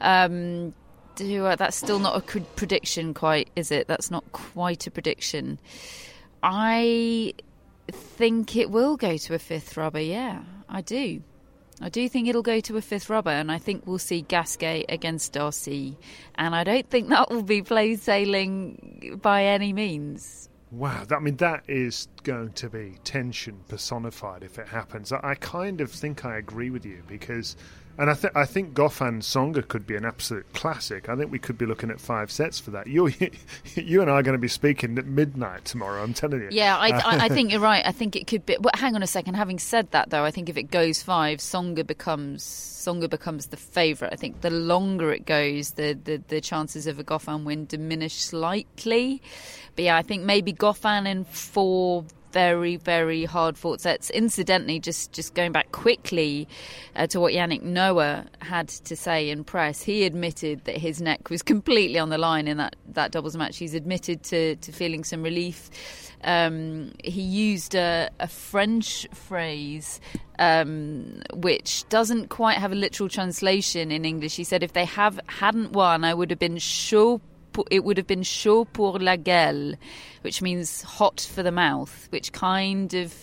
Um, 0.00 0.74
do, 1.16 1.46
uh, 1.46 1.56
that's 1.56 1.76
still 1.76 1.98
not 1.98 2.16
a 2.16 2.40
prediction, 2.40 3.14
quite, 3.14 3.48
is 3.56 3.70
it? 3.70 3.88
That's 3.88 4.10
not 4.10 4.30
quite 4.32 4.86
a 4.86 4.90
prediction. 4.90 5.58
I 6.42 7.34
think 7.90 8.56
it 8.56 8.70
will 8.70 8.96
go 8.96 9.16
to 9.16 9.34
a 9.34 9.38
fifth 9.38 9.76
rubber. 9.76 10.00
Yeah, 10.00 10.42
I 10.68 10.82
do. 10.82 11.22
I 11.80 11.90
do 11.90 12.08
think 12.08 12.28
it'll 12.28 12.42
go 12.42 12.60
to 12.60 12.76
a 12.76 12.82
fifth 12.82 13.10
rubber, 13.10 13.30
and 13.30 13.52
I 13.52 13.58
think 13.58 13.86
we'll 13.86 13.98
see 13.98 14.22
Gasquet 14.22 14.86
against 14.88 15.34
Darcis. 15.34 15.96
And 16.34 16.54
I 16.54 16.64
don't 16.64 16.88
think 16.88 17.08
that 17.10 17.30
will 17.30 17.42
be 17.42 17.62
plain 17.62 17.98
sailing 17.98 19.18
by 19.22 19.44
any 19.44 19.72
means. 19.72 20.48
Wow, 20.76 21.06
I 21.10 21.20
mean 21.20 21.36
that 21.36 21.64
is 21.68 22.06
going 22.22 22.52
to 22.52 22.68
be 22.68 22.98
tension 23.02 23.60
personified 23.66 24.42
if 24.42 24.58
it 24.58 24.68
happens. 24.68 25.10
I 25.10 25.34
kind 25.34 25.80
of 25.80 25.90
think 25.90 26.26
I 26.26 26.36
agree 26.36 26.68
with 26.68 26.84
you 26.84 27.02
because 27.08 27.56
and 27.98 28.10
I, 28.10 28.14
th- 28.14 28.32
I 28.34 28.44
think 28.44 28.74
Goffin 28.74 29.20
Tsonga 29.20 29.66
could 29.66 29.86
be 29.86 29.96
an 29.96 30.04
absolute 30.04 30.52
classic. 30.52 31.08
I 31.08 31.16
think 31.16 31.30
we 31.30 31.38
could 31.38 31.56
be 31.56 31.66
looking 31.66 31.90
at 31.90 32.00
five 32.00 32.30
sets 32.30 32.58
for 32.60 32.70
that. 32.72 32.86
You, 32.86 33.10
you 33.74 34.02
and 34.02 34.10
I 34.10 34.14
are 34.14 34.22
going 34.22 34.34
to 34.34 34.38
be 34.38 34.48
speaking 34.48 34.98
at 34.98 35.06
midnight 35.06 35.64
tomorrow. 35.64 36.02
I'm 36.02 36.14
telling 36.14 36.42
you. 36.42 36.48
Yeah, 36.50 36.76
I, 36.76 36.88
I, 36.88 37.24
I 37.24 37.28
think 37.30 37.50
you're 37.50 37.60
right. 37.60 37.84
I 37.86 37.92
think 37.92 38.16
it 38.16 38.26
could 38.26 38.44
be. 38.44 38.56
But 38.60 38.76
hang 38.76 38.94
on 38.94 39.02
a 39.02 39.06
second. 39.06 39.34
Having 39.34 39.60
said 39.60 39.90
that, 39.92 40.10
though, 40.10 40.24
I 40.24 40.30
think 40.30 40.48
if 40.48 40.56
it 40.56 40.70
goes 40.70 41.02
five, 41.02 41.38
Tsonga 41.38 41.86
becomes 41.86 42.44
Tsonga 42.86 43.10
becomes 43.10 43.46
the 43.46 43.56
favourite. 43.56 44.12
I 44.12 44.16
think 44.16 44.42
the 44.42 44.50
longer 44.50 45.12
it 45.12 45.26
goes, 45.26 45.72
the, 45.72 45.98
the, 46.04 46.22
the 46.28 46.40
chances 46.40 46.86
of 46.86 46.98
a 47.00 47.04
Goffin 47.04 47.44
win 47.44 47.66
diminish 47.66 48.14
slightly. 48.14 49.20
But 49.74 49.86
yeah, 49.86 49.96
I 49.96 50.02
think 50.02 50.22
maybe 50.22 50.52
Goffin 50.52 51.06
in 51.06 51.24
four 51.24 52.04
very, 52.36 52.76
very 52.76 53.24
hard 53.24 53.56
fought 53.56 53.80
sets. 53.80 54.10
Incidentally, 54.10 54.78
just, 54.78 55.10
just 55.10 55.32
going 55.32 55.52
back 55.52 55.72
quickly 55.72 56.46
uh, 56.94 57.06
to 57.06 57.18
what 57.18 57.32
Yannick 57.32 57.62
Noah 57.62 58.26
had 58.40 58.68
to 58.68 58.94
say 58.94 59.30
in 59.30 59.42
press, 59.42 59.80
he 59.80 60.04
admitted 60.04 60.62
that 60.64 60.76
his 60.76 61.00
neck 61.00 61.30
was 61.30 61.40
completely 61.40 61.98
on 61.98 62.10
the 62.10 62.18
line 62.18 62.46
in 62.46 62.58
that, 62.58 62.76
that 62.88 63.10
doubles 63.10 63.38
match. 63.38 63.56
He's 63.56 63.72
admitted 63.72 64.22
to, 64.24 64.56
to 64.56 64.70
feeling 64.70 65.02
some 65.02 65.22
relief. 65.22 65.70
Um, 66.24 66.92
he 67.02 67.22
used 67.22 67.74
a, 67.74 68.10
a 68.20 68.28
French 68.28 69.08
phrase 69.14 69.98
um, 70.38 71.22
which 71.32 71.88
doesn't 71.88 72.28
quite 72.28 72.58
have 72.58 72.70
a 72.70 72.74
literal 72.74 73.08
translation 73.08 73.90
in 73.90 74.04
English. 74.04 74.36
He 74.36 74.44
said, 74.44 74.62
"If 74.62 74.74
they 74.74 74.84
have 74.84 75.18
hadn't 75.26 75.72
won, 75.72 76.04
I 76.04 76.12
would 76.12 76.28
have 76.28 76.38
been 76.38 76.58
sure 76.58 77.20
it 77.70 77.84
would 77.84 77.96
have 77.96 78.06
been 78.06 78.22
chaud 78.22 78.72
pour 78.72 78.98
la 78.98 79.16
gueule, 79.16 79.74
which 80.22 80.42
means 80.42 80.82
hot 80.82 81.20
for 81.20 81.42
the 81.42 81.52
mouth, 81.52 82.08
which 82.10 82.32
kind 82.32 82.92
of, 82.94 83.14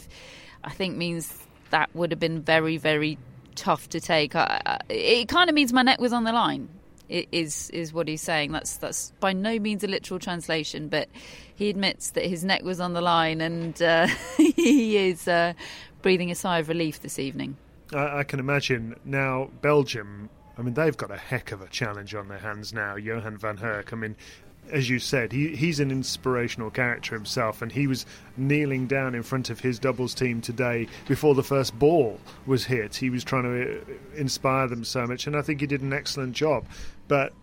I 0.63 0.71
think, 0.71 0.97
means 0.97 1.37
that 1.69 1.93
would 1.95 2.11
have 2.11 2.19
been 2.19 2.41
very, 2.41 2.77
very 2.77 3.17
tough 3.55 3.89
to 3.89 3.99
take. 3.99 4.33
it 4.89 5.27
kind 5.27 5.49
of 5.49 5.55
means 5.55 5.73
my 5.73 5.81
neck 5.81 5.99
was 5.99 6.13
on 6.13 6.23
the 6.23 6.31
line. 6.31 6.69
Is 7.09 7.69
is 7.71 7.93
what 7.93 8.07
he's 8.07 8.21
saying. 8.21 8.53
That's 8.53 8.77
that's 8.77 9.11
by 9.19 9.33
no 9.33 9.59
means 9.59 9.83
a 9.83 9.87
literal 9.87 10.19
translation, 10.19 10.87
but 10.87 11.09
he 11.53 11.69
admits 11.69 12.11
that 12.11 12.25
his 12.25 12.43
neck 12.43 12.63
was 12.63 12.79
on 12.79 12.93
the 12.93 13.01
line, 13.01 13.41
and 13.41 13.79
uh, 13.83 14.07
he 14.37 14.97
is 14.97 15.27
uh, 15.27 15.53
breathing 16.01 16.31
a 16.31 16.35
sigh 16.35 16.59
of 16.59 16.69
relief 16.69 17.01
this 17.01 17.19
evening. 17.19 17.57
I, 17.93 18.19
I 18.19 18.23
can 18.23 18.39
imagine 18.39 18.95
now 19.03 19.49
Belgium 19.61 20.29
I 20.57 20.61
mean, 20.61 20.73
they've 20.73 20.95
got 20.95 21.11
a 21.11 21.17
heck 21.17 21.51
of 21.51 21.61
a 21.61 21.67
challenge 21.67 22.13
on 22.13 22.27
their 22.27 22.37
hands 22.39 22.73
now. 22.73 22.95
Johan 22.95 23.37
van 23.37 23.57
Herk. 23.57 23.91
I 23.91 23.95
mean, 23.95 24.15
as 24.71 24.89
you 24.89 24.99
said, 24.99 25.31
he, 25.31 25.55
he's 25.55 25.79
an 25.79 25.91
inspirational 25.91 26.69
character 26.69 27.15
himself, 27.15 27.61
and 27.61 27.71
he 27.71 27.87
was 27.87 28.05
kneeling 28.37 28.87
down 28.87 29.15
in 29.15 29.23
front 29.23 29.49
of 29.49 29.59
his 29.59 29.79
doubles 29.79 30.13
team 30.13 30.41
today 30.41 30.87
before 31.07 31.35
the 31.35 31.43
first 31.43 31.77
ball 31.77 32.19
was 32.45 32.65
hit. 32.65 32.95
He 32.95 33.09
was 33.09 33.23
trying 33.23 33.43
to 33.43 33.81
uh, 33.81 33.83
inspire 34.15 34.67
them 34.67 34.83
so 34.83 35.05
much, 35.05 35.27
and 35.27 35.35
I 35.35 35.41
think 35.41 35.59
he 35.59 35.67
did 35.67 35.81
an 35.81 35.91
excellent 35.91 36.33
job. 36.33 36.65
But 37.07 37.33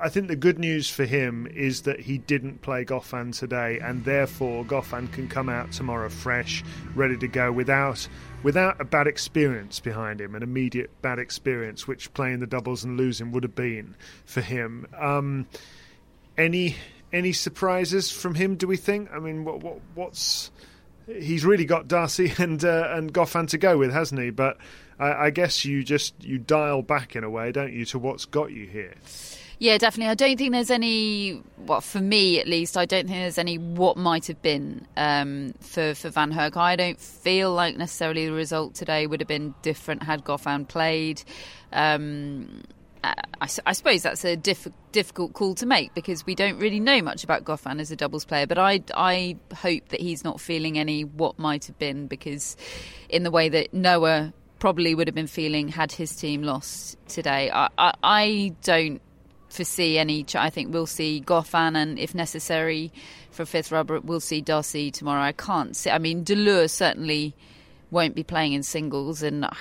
I 0.00 0.08
think 0.08 0.28
the 0.28 0.36
good 0.36 0.58
news 0.58 0.88
for 0.88 1.04
him 1.04 1.46
is 1.46 1.82
that 1.82 2.00
he 2.00 2.18
didn't 2.18 2.62
play 2.62 2.84
Goffin 2.84 3.36
today, 3.36 3.78
and 3.80 4.04
therefore 4.04 4.64
Goffin 4.64 5.12
can 5.12 5.28
come 5.28 5.48
out 5.48 5.72
tomorrow 5.72 6.08
fresh, 6.08 6.64
ready 6.94 7.16
to 7.18 7.28
go, 7.28 7.52
without 7.52 8.08
without 8.42 8.80
a 8.80 8.84
bad 8.84 9.06
experience 9.06 9.80
behind 9.80 10.20
him, 10.20 10.34
an 10.34 10.42
immediate 10.42 10.90
bad 11.02 11.18
experience, 11.18 11.86
which 11.86 12.12
playing 12.14 12.40
the 12.40 12.46
doubles 12.46 12.84
and 12.84 12.96
losing 12.96 13.32
would 13.32 13.42
have 13.42 13.54
been 13.54 13.94
for 14.24 14.40
him. 14.40 14.86
Um, 14.98 15.46
any 16.36 16.76
any 17.12 17.32
surprises 17.32 18.10
from 18.10 18.34
him? 18.34 18.56
Do 18.56 18.66
we 18.66 18.76
think? 18.76 19.10
I 19.12 19.18
mean, 19.18 19.44
what, 19.44 19.62
what 19.62 19.80
what's 19.94 20.50
he's 21.06 21.44
really 21.44 21.64
got 21.64 21.88
Darcis 21.88 22.38
and 22.42 22.64
uh, 22.64 22.88
and 22.92 23.12
Goffin 23.12 23.48
to 23.48 23.58
go 23.58 23.78
with, 23.78 23.92
hasn't 23.92 24.20
he? 24.20 24.30
But 24.30 24.58
I, 25.00 25.26
I 25.26 25.30
guess 25.30 25.64
you 25.64 25.82
just 25.82 26.14
you 26.22 26.38
dial 26.38 26.82
back 26.82 27.16
in 27.16 27.24
a 27.24 27.30
way, 27.30 27.50
don't 27.50 27.72
you, 27.72 27.84
to 27.86 27.98
what's 27.98 28.26
got 28.26 28.52
you 28.52 28.66
here. 28.66 28.94
Yeah, 29.58 29.76
definitely. 29.76 30.10
I 30.10 30.14
don't 30.14 30.36
think 30.36 30.52
there's 30.52 30.70
any. 30.70 31.42
Well, 31.58 31.80
for 31.80 32.00
me 32.00 32.38
at 32.40 32.46
least, 32.46 32.76
I 32.76 32.86
don't 32.86 33.06
think 33.06 33.18
there's 33.18 33.38
any 33.38 33.58
what 33.58 33.96
might 33.96 34.26
have 34.26 34.40
been 34.40 34.86
um, 34.96 35.54
for 35.60 35.94
for 35.94 36.10
Van 36.10 36.32
Herk. 36.32 36.56
I 36.56 36.76
don't 36.76 37.00
feel 37.00 37.52
like 37.52 37.76
necessarily 37.76 38.26
the 38.26 38.32
result 38.32 38.74
today 38.74 39.06
would 39.06 39.20
have 39.20 39.28
been 39.28 39.54
different 39.62 40.02
had 40.02 40.24
Goffin 40.24 40.68
played. 40.68 41.22
Um, 41.72 42.62
I, 43.02 43.14
I, 43.64 43.72
suppose 43.72 44.02
that's 44.02 44.24
a 44.24 44.36
diff- 44.36 44.68
difficult 44.92 45.32
call 45.32 45.54
to 45.54 45.64
make 45.64 45.94
because 45.94 46.26
we 46.26 46.34
don't 46.34 46.58
really 46.58 46.80
know 46.80 47.00
much 47.00 47.24
about 47.24 47.44
Goffin 47.44 47.80
as 47.80 47.90
a 47.90 47.96
doubles 47.96 48.26
player. 48.26 48.46
But 48.46 48.58
I, 48.58 48.82
I 48.94 49.36
hope 49.54 49.88
that 49.88 50.00
he's 50.00 50.22
not 50.22 50.38
feeling 50.38 50.78
any 50.78 51.04
what 51.04 51.38
might 51.38 51.64
have 51.66 51.78
been 51.78 52.08
because, 52.08 52.56
in 53.08 53.22
the 53.22 53.30
way 53.30 53.48
that 53.48 53.72
Noah 53.72 54.34
probably 54.60 54.94
would 54.94 55.08
have 55.08 55.14
been 55.14 55.26
feeling 55.26 55.68
had 55.68 55.90
his 55.90 56.14
team 56.14 56.42
lost 56.42 56.96
today, 57.08 57.50
I, 57.50 57.68
I, 57.76 57.92
I 58.04 58.54
don't 58.62 59.02
foresee 59.48 59.98
any. 59.98 60.24
I 60.34 60.50
think 60.50 60.72
we'll 60.72 60.86
see 60.86 61.20
Goffin, 61.26 61.76
and 61.76 61.98
if 61.98 62.14
necessary, 62.14 62.92
for 63.32 63.44
fifth 63.44 63.72
rubber, 63.72 63.98
we'll 64.00 64.20
see 64.20 64.40
Darcis 64.40 64.92
tomorrow. 64.92 65.22
I 65.22 65.32
can't 65.32 65.74
see. 65.74 65.90
I 65.90 65.98
mean, 65.98 66.22
De 66.22 66.36
Loore 66.36 66.68
certainly 66.68 67.34
won't 67.90 68.14
be 68.14 68.22
playing 68.22 68.52
in 68.52 68.62
singles, 68.62 69.22
and 69.22 69.44
I 69.44 69.56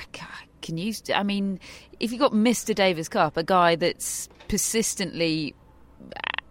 can 0.62 0.78
you? 0.78 0.94
I 1.14 1.24
mean, 1.24 1.60
if 2.00 2.12
you've 2.12 2.20
got 2.20 2.34
Mr. 2.34 2.76
Davis 2.76 3.10
Cup, 3.10 3.38
a 3.38 3.44
guy 3.44 3.76
that's 3.76 4.30
persistently 4.48 5.56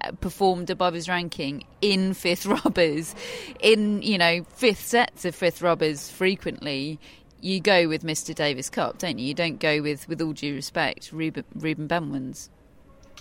uh, 0.02 0.12
performed 0.20 0.70
above 0.70 0.94
his 0.94 1.08
ranking 1.08 1.64
in 1.80 2.14
fifth 2.14 2.46
rubbers, 2.64 3.14
in 3.60 4.02
you 4.02 4.18
know 4.18 4.44
fifth 4.54 4.86
sets 4.86 5.24
of 5.24 5.34
fifth 5.34 5.62
rubbers 5.62 6.10
frequently. 6.10 6.98
You 7.40 7.60
go 7.60 7.88
with 7.88 8.02
Mr. 8.02 8.34
Davis 8.34 8.68
Cup, 8.68 8.98
don't 8.98 9.18
you? 9.18 9.26
You 9.26 9.34
don't 9.34 9.60
go 9.60 9.80
with, 9.80 10.08
with 10.08 10.20
all 10.20 10.32
due 10.32 10.54
respect, 10.54 11.12
Ruben, 11.12 11.44
Ruben 11.54 11.86
Benwins. 11.86 12.48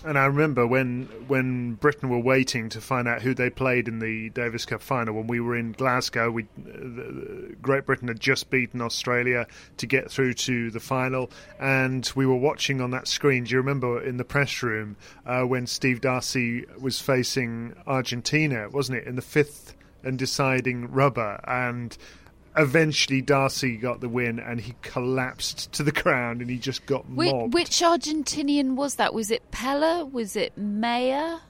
And 0.04 0.16
I 0.16 0.26
remember 0.26 0.64
when 0.64 1.06
when 1.26 1.74
Britain 1.74 2.08
were 2.08 2.20
waiting 2.20 2.68
to 2.68 2.80
find 2.80 3.08
out 3.08 3.20
who 3.20 3.34
they 3.34 3.50
played 3.50 3.88
in 3.88 3.98
the 3.98 4.30
Davis 4.30 4.64
Cup 4.64 4.80
final. 4.80 5.14
When 5.14 5.26
we 5.26 5.40
were 5.40 5.56
in 5.56 5.72
Glasgow, 5.72 6.30
we 6.30 6.44
uh, 6.44 7.54
Great 7.60 7.84
Britain 7.84 8.06
had 8.06 8.20
just 8.20 8.48
beaten 8.48 8.80
Australia 8.80 9.48
to 9.78 9.86
get 9.86 10.08
through 10.08 10.34
to 10.34 10.70
the 10.70 10.78
final, 10.78 11.30
and 11.58 12.10
we 12.14 12.26
were 12.26 12.36
watching 12.36 12.80
on 12.80 12.92
that 12.92 13.08
screen. 13.08 13.42
Do 13.42 13.50
you 13.50 13.58
remember 13.58 14.00
in 14.00 14.18
the 14.18 14.24
press 14.24 14.62
room 14.62 14.96
uh, 15.26 15.42
when 15.42 15.66
Steve 15.66 16.00
Darcis 16.00 16.78
was 16.78 17.00
facing 17.00 17.74
Argentina? 17.84 18.68
Wasn't 18.70 18.98
it 18.98 19.04
in 19.04 19.16
the 19.16 19.22
fifth 19.22 19.74
and 20.04 20.16
deciding 20.16 20.92
rubber 20.92 21.40
and 21.44 21.98
eventually 22.58 23.22
Darcis 23.22 23.80
got 23.80 24.00
the 24.00 24.08
win 24.08 24.38
and 24.38 24.60
he 24.60 24.74
collapsed 24.82 25.72
to 25.72 25.82
the 25.82 25.92
ground 25.92 26.40
and 26.40 26.50
he 26.50 26.58
just 26.58 26.84
got 26.86 27.08
which, 27.08 27.32
mobbed. 27.32 27.54
Which 27.54 27.80
Argentinian 27.80 28.74
was 28.74 28.96
that? 28.96 29.14
Was 29.14 29.30
it 29.30 29.50
Pella? 29.50 30.04
Was 30.04 30.36
it 30.36 30.56
Mayer? 30.58 31.40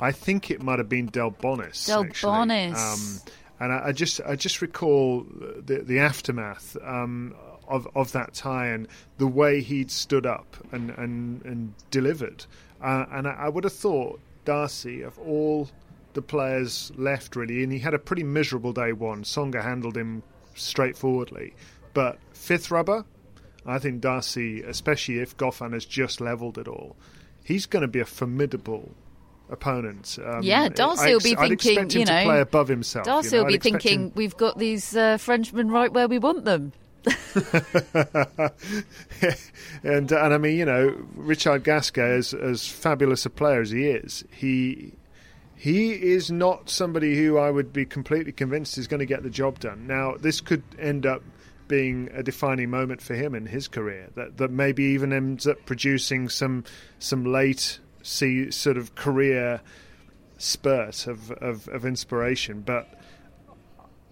I 0.00 0.12
think 0.12 0.50
it 0.50 0.62
might 0.62 0.78
have 0.78 0.88
been 0.88 1.10
Delbonis. 1.10 1.86
Del 1.86 2.04
actually. 2.04 2.32
Bonis. 2.32 2.76
Um, 2.76 3.32
and 3.60 3.72
I, 3.72 3.88
I 3.88 3.92
just 3.92 4.20
I 4.24 4.36
just 4.36 4.62
recall 4.62 5.26
the 5.28 5.78
the 5.78 5.98
aftermath 5.98 6.76
um, 6.84 7.34
of 7.66 7.88
of 7.94 8.12
that 8.12 8.34
tie 8.34 8.68
and 8.68 8.88
the 9.18 9.26
way 9.26 9.60
he'd 9.60 9.90
stood 9.90 10.26
up 10.26 10.56
and 10.72 10.90
and 10.90 11.44
and 11.44 11.74
delivered. 11.90 12.44
Uh, 12.80 13.06
and 13.10 13.26
I, 13.26 13.32
I 13.32 13.48
would 13.48 13.64
have 13.64 13.72
thought 13.72 14.20
Darcis 14.46 15.04
of 15.04 15.18
all 15.18 15.68
the 16.14 16.22
players 16.22 16.92
left 16.96 17.34
really, 17.36 17.62
and 17.62 17.72
he 17.72 17.80
had 17.80 17.94
a 17.94 17.98
pretty 17.98 18.22
miserable 18.22 18.72
day 18.72 18.92
one. 18.92 19.24
Tsonga 19.24 19.62
handled 19.62 19.96
him 19.96 20.22
straightforwardly, 20.58 21.54
but 21.94 22.18
fifth 22.32 22.70
rubber, 22.70 23.04
I 23.66 23.78
think 23.78 24.02
Darcis, 24.02 24.66
especially 24.66 25.18
if 25.18 25.36
Goffin 25.36 25.72
has 25.72 25.84
just 25.84 26.20
levelled 26.20 26.58
it 26.58 26.68
all, 26.68 26.96
he's 27.44 27.66
going 27.66 27.82
to 27.82 27.88
be 27.88 28.00
a 28.00 28.04
formidable 28.04 28.90
opponent. 29.50 30.18
Um, 30.24 30.42
yeah, 30.42 30.68
Darcis 30.68 30.98
I 30.98 31.12
will 31.12 31.20
be 31.20 31.36
I'd 31.36 31.60
thinking, 31.60 32.00
you 32.00 32.06
know, 32.06 32.18
to 32.18 32.24
play 32.24 32.40
above 32.40 32.68
himself. 32.68 33.06
Darcis 33.06 33.24
you 33.24 33.30
know? 33.30 33.44
will 33.44 33.48
be 33.48 33.54
I'd 33.54 33.62
thinking, 33.62 34.00
him- 34.00 34.12
we've 34.14 34.36
got 34.36 34.58
these 34.58 34.96
uh, 34.96 35.16
Frenchmen 35.18 35.70
right 35.70 35.92
where 35.92 36.08
we 36.08 36.18
want 36.18 36.44
them. 36.44 36.72
and 39.82 40.10
and 40.12 40.34
I 40.34 40.38
mean, 40.38 40.58
you 40.58 40.64
know, 40.64 40.94
Richard 41.14 41.64
Gasquet, 41.64 42.16
as 42.16 42.34
as 42.34 42.66
fabulous 42.66 43.24
a 43.24 43.30
player 43.30 43.60
as 43.60 43.70
he 43.70 43.86
is, 43.86 44.24
he 44.30 44.92
he 45.58 45.90
is 45.90 46.30
not 46.30 46.70
somebody 46.70 47.16
who 47.16 47.36
I 47.36 47.50
would 47.50 47.72
be 47.72 47.84
completely 47.84 48.30
convinced 48.30 48.78
is 48.78 48.86
going 48.86 49.00
to 49.00 49.06
get 49.06 49.24
the 49.24 49.30
job 49.30 49.58
done. 49.58 49.88
Now, 49.88 50.14
this 50.16 50.40
could 50.40 50.62
end 50.78 51.04
up 51.04 51.22
being 51.66 52.08
a 52.14 52.22
defining 52.22 52.70
moment 52.70 53.02
for 53.02 53.14
him 53.14 53.34
in 53.34 53.44
his 53.44 53.66
career. 53.66 54.08
That 54.14 54.36
that 54.36 54.52
maybe 54.52 54.84
even 54.84 55.12
ends 55.12 55.48
up 55.48 55.58
producing 55.66 56.28
some 56.28 56.62
some 57.00 57.24
late 57.24 57.80
see 58.02 58.52
sort 58.52 58.76
of 58.76 58.94
career 58.94 59.60
spurt 60.38 61.08
of, 61.08 61.32
of, 61.32 61.66
of 61.68 61.84
inspiration. 61.84 62.62
But 62.62 62.88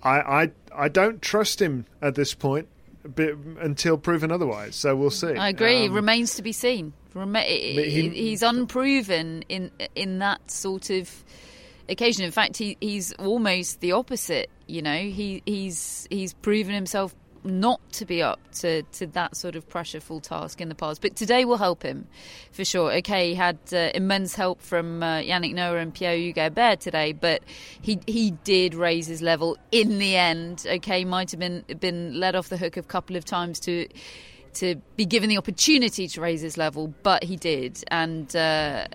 I, 0.02 0.18
I 0.18 0.50
I 0.74 0.88
don't 0.88 1.22
trust 1.22 1.62
him 1.62 1.86
at 2.02 2.16
this 2.16 2.34
point 2.34 2.66
until 3.14 3.98
proven 3.98 4.32
otherwise. 4.32 4.74
So 4.74 4.96
we'll 4.96 5.10
see. 5.10 5.28
I 5.28 5.50
agree. 5.50 5.86
Um, 5.86 5.94
Remains 5.94 6.34
to 6.34 6.42
be 6.42 6.52
seen. 6.52 6.92
He- 7.90 8.08
he's 8.10 8.42
unproven 8.42 9.44
in 9.48 9.70
in 9.94 10.18
that 10.20 10.50
sort 10.50 10.90
of 10.90 11.24
occasion. 11.88 12.24
In 12.24 12.30
fact, 12.32 12.56
he, 12.56 12.76
he's 12.80 13.12
almost 13.14 13.80
the 13.80 13.92
opposite. 13.92 14.50
You 14.66 14.82
know, 14.82 14.96
he 14.96 15.42
he's 15.46 16.06
he's 16.10 16.34
proven 16.34 16.74
himself 16.74 17.14
not 17.44 17.80
to 17.92 18.04
be 18.04 18.20
up 18.24 18.40
to, 18.52 18.82
to 18.82 19.06
that 19.06 19.36
sort 19.36 19.54
of 19.54 19.68
pressureful 19.68 20.20
task 20.20 20.60
in 20.60 20.68
the 20.68 20.74
past. 20.74 21.00
But 21.00 21.14
today 21.14 21.44
will 21.44 21.58
help 21.58 21.84
him 21.84 22.08
for 22.50 22.64
sure. 22.64 22.92
Okay, 22.94 23.28
he 23.28 23.34
had 23.36 23.56
uh, 23.72 23.90
immense 23.94 24.34
help 24.34 24.60
from 24.60 25.00
uh, 25.00 25.18
Yannick 25.18 25.54
Noah 25.54 25.76
and 25.78 25.94
Pierre 25.94 26.16
Hugues 26.16 26.40
Herbert 26.40 26.80
today, 26.80 27.12
but 27.12 27.42
he 27.80 28.00
he 28.08 28.32
did 28.42 28.74
raise 28.74 29.06
his 29.06 29.22
level 29.22 29.56
in 29.70 29.98
the 29.98 30.16
end. 30.16 30.66
Okay, 30.68 31.04
might 31.04 31.30
have 31.30 31.38
been 31.38 31.62
been 31.78 32.18
let 32.18 32.34
off 32.34 32.48
the 32.48 32.56
hook 32.56 32.76
a 32.76 32.82
couple 32.82 33.14
of 33.14 33.24
times 33.24 33.60
to 33.60 33.86
to 34.56 34.76
be 34.96 35.06
given 35.06 35.28
the 35.28 35.38
opportunity 35.38 36.08
to 36.08 36.20
raise 36.20 36.40
his 36.40 36.56
level, 36.56 36.92
but 37.02 37.24
he 37.24 37.36
did, 37.36 37.82
and 37.88 38.34
uh, 38.36 38.86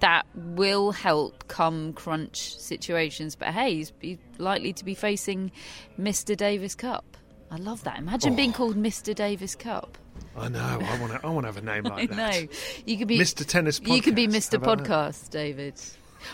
that 0.00 0.26
will 0.34 0.92
help 0.92 1.46
come 1.48 1.92
crunch 1.92 2.56
situations. 2.58 3.36
But 3.36 3.48
hey, 3.48 3.74
he's, 3.74 3.92
he's 4.00 4.18
likely 4.38 4.72
to 4.74 4.84
be 4.84 4.94
facing 4.94 5.52
Mr. 5.98 6.36
Davis 6.36 6.74
Cup. 6.74 7.04
I 7.50 7.56
love 7.56 7.82
that. 7.84 7.98
Imagine 7.98 8.36
being 8.36 8.52
called 8.52 8.76
Mr. 8.76 9.14
Davis 9.14 9.54
Cup. 9.54 9.98
I 10.36 10.48
know. 10.48 10.60
I 10.60 11.00
want 11.00 11.12
to. 11.12 11.26
I 11.26 11.30
want 11.30 11.44
to 11.44 11.52
have 11.52 11.56
a 11.56 11.62
name 11.62 11.86
I 11.86 11.90
like 11.90 12.10
that. 12.10 12.16
No, 12.16 12.48
You 12.86 12.96
could 12.96 13.08
be 13.08 13.18
Mr. 13.18 13.44
Tennis 13.44 13.80
You 13.84 14.00
could 14.00 14.14
be 14.14 14.28
Mr. 14.28 14.52
How 14.52 14.72
about 14.72 14.84
that? 14.84 14.86
Podcast, 14.86 15.30
David. 15.30 15.74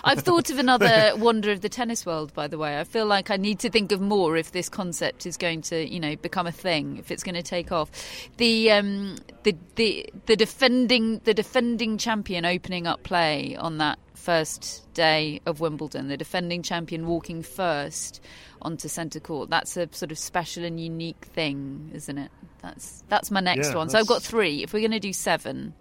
I've 0.05 0.21
thought 0.21 0.51
of 0.51 0.59
another 0.59 1.13
wonder 1.17 1.51
of 1.51 1.61
the 1.61 1.69
tennis 1.69 2.05
world, 2.07 2.33
by 2.35 2.49
the 2.49 2.59
way. 2.59 2.79
I 2.79 2.85
feel 2.85 3.07
like 3.07 3.31
I 3.31 3.37
need 3.37 3.59
to 3.61 3.71
think 3.71 3.93
of 3.93 4.01
more 4.01 4.37
if 4.37 4.53
this 4.53 4.69
concept 4.69 5.27
is 5.27 5.37
going 5.37 5.63
to, 5.63 5.89
you 5.89 6.01
know, 6.01 6.17
become 6.17 6.47
a 6.47 6.53
thing, 6.53 6.97
if 6.99 7.11
it's 7.11 7.23
going 7.23 7.35
to 7.35 7.43
take 7.43 7.73
off. 7.73 7.91
The 8.37 8.71
um, 8.71 9.17
the 9.43 9.57
the 9.77 10.09
the 10.27 10.37
defending 10.37 11.21
the 11.25 11.35
defending 11.35 11.99
champion 11.99 12.45
opening 12.45 12.87
up 12.87 13.03
play 13.03 13.57
on 13.57 13.79
that 13.79 13.99
first 14.15 14.83
day 14.95 15.41
of 15.47 15.61
Wimbledon, 15.61 16.09
the 16.09 16.17
defending 16.17 16.63
champion 16.63 17.07
walking 17.07 17.43
first 17.43 18.21
onto 18.63 18.89
centre 18.89 19.21
court. 19.21 19.51
That's 19.51 19.77
a 19.77 19.89
sort 19.93 20.11
of 20.11 20.19
special 20.19 20.65
and 20.65 20.81
unique 20.81 21.25
thing, 21.33 21.91
isn't 21.95 22.19
it? 22.19 22.31
That's 22.63 23.05
that's 23.09 23.31
my 23.31 23.41
next 23.41 23.69
Yeah, 23.69 23.77
one. 23.77 23.89
So 23.89 23.99
I've 23.99 24.09
got 24.09 24.23
three. 24.23 24.63
If 24.63 24.73
we're 24.73 24.81
going 24.81 24.91
to 24.91 25.01
do 25.01 25.13
seven, 25.13 25.75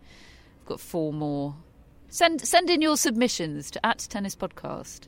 I've 0.61 0.67
got 0.67 0.79
four 0.79 1.11
more. 1.11 1.55
Send 2.15 2.39
send 2.47 2.69
in 2.69 2.81
your 2.81 2.95
submissions 2.95 3.69
to 3.71 3.85
at 3.85 3.99
Tennis 4.09 4.37
Podcast. 4.37 5.07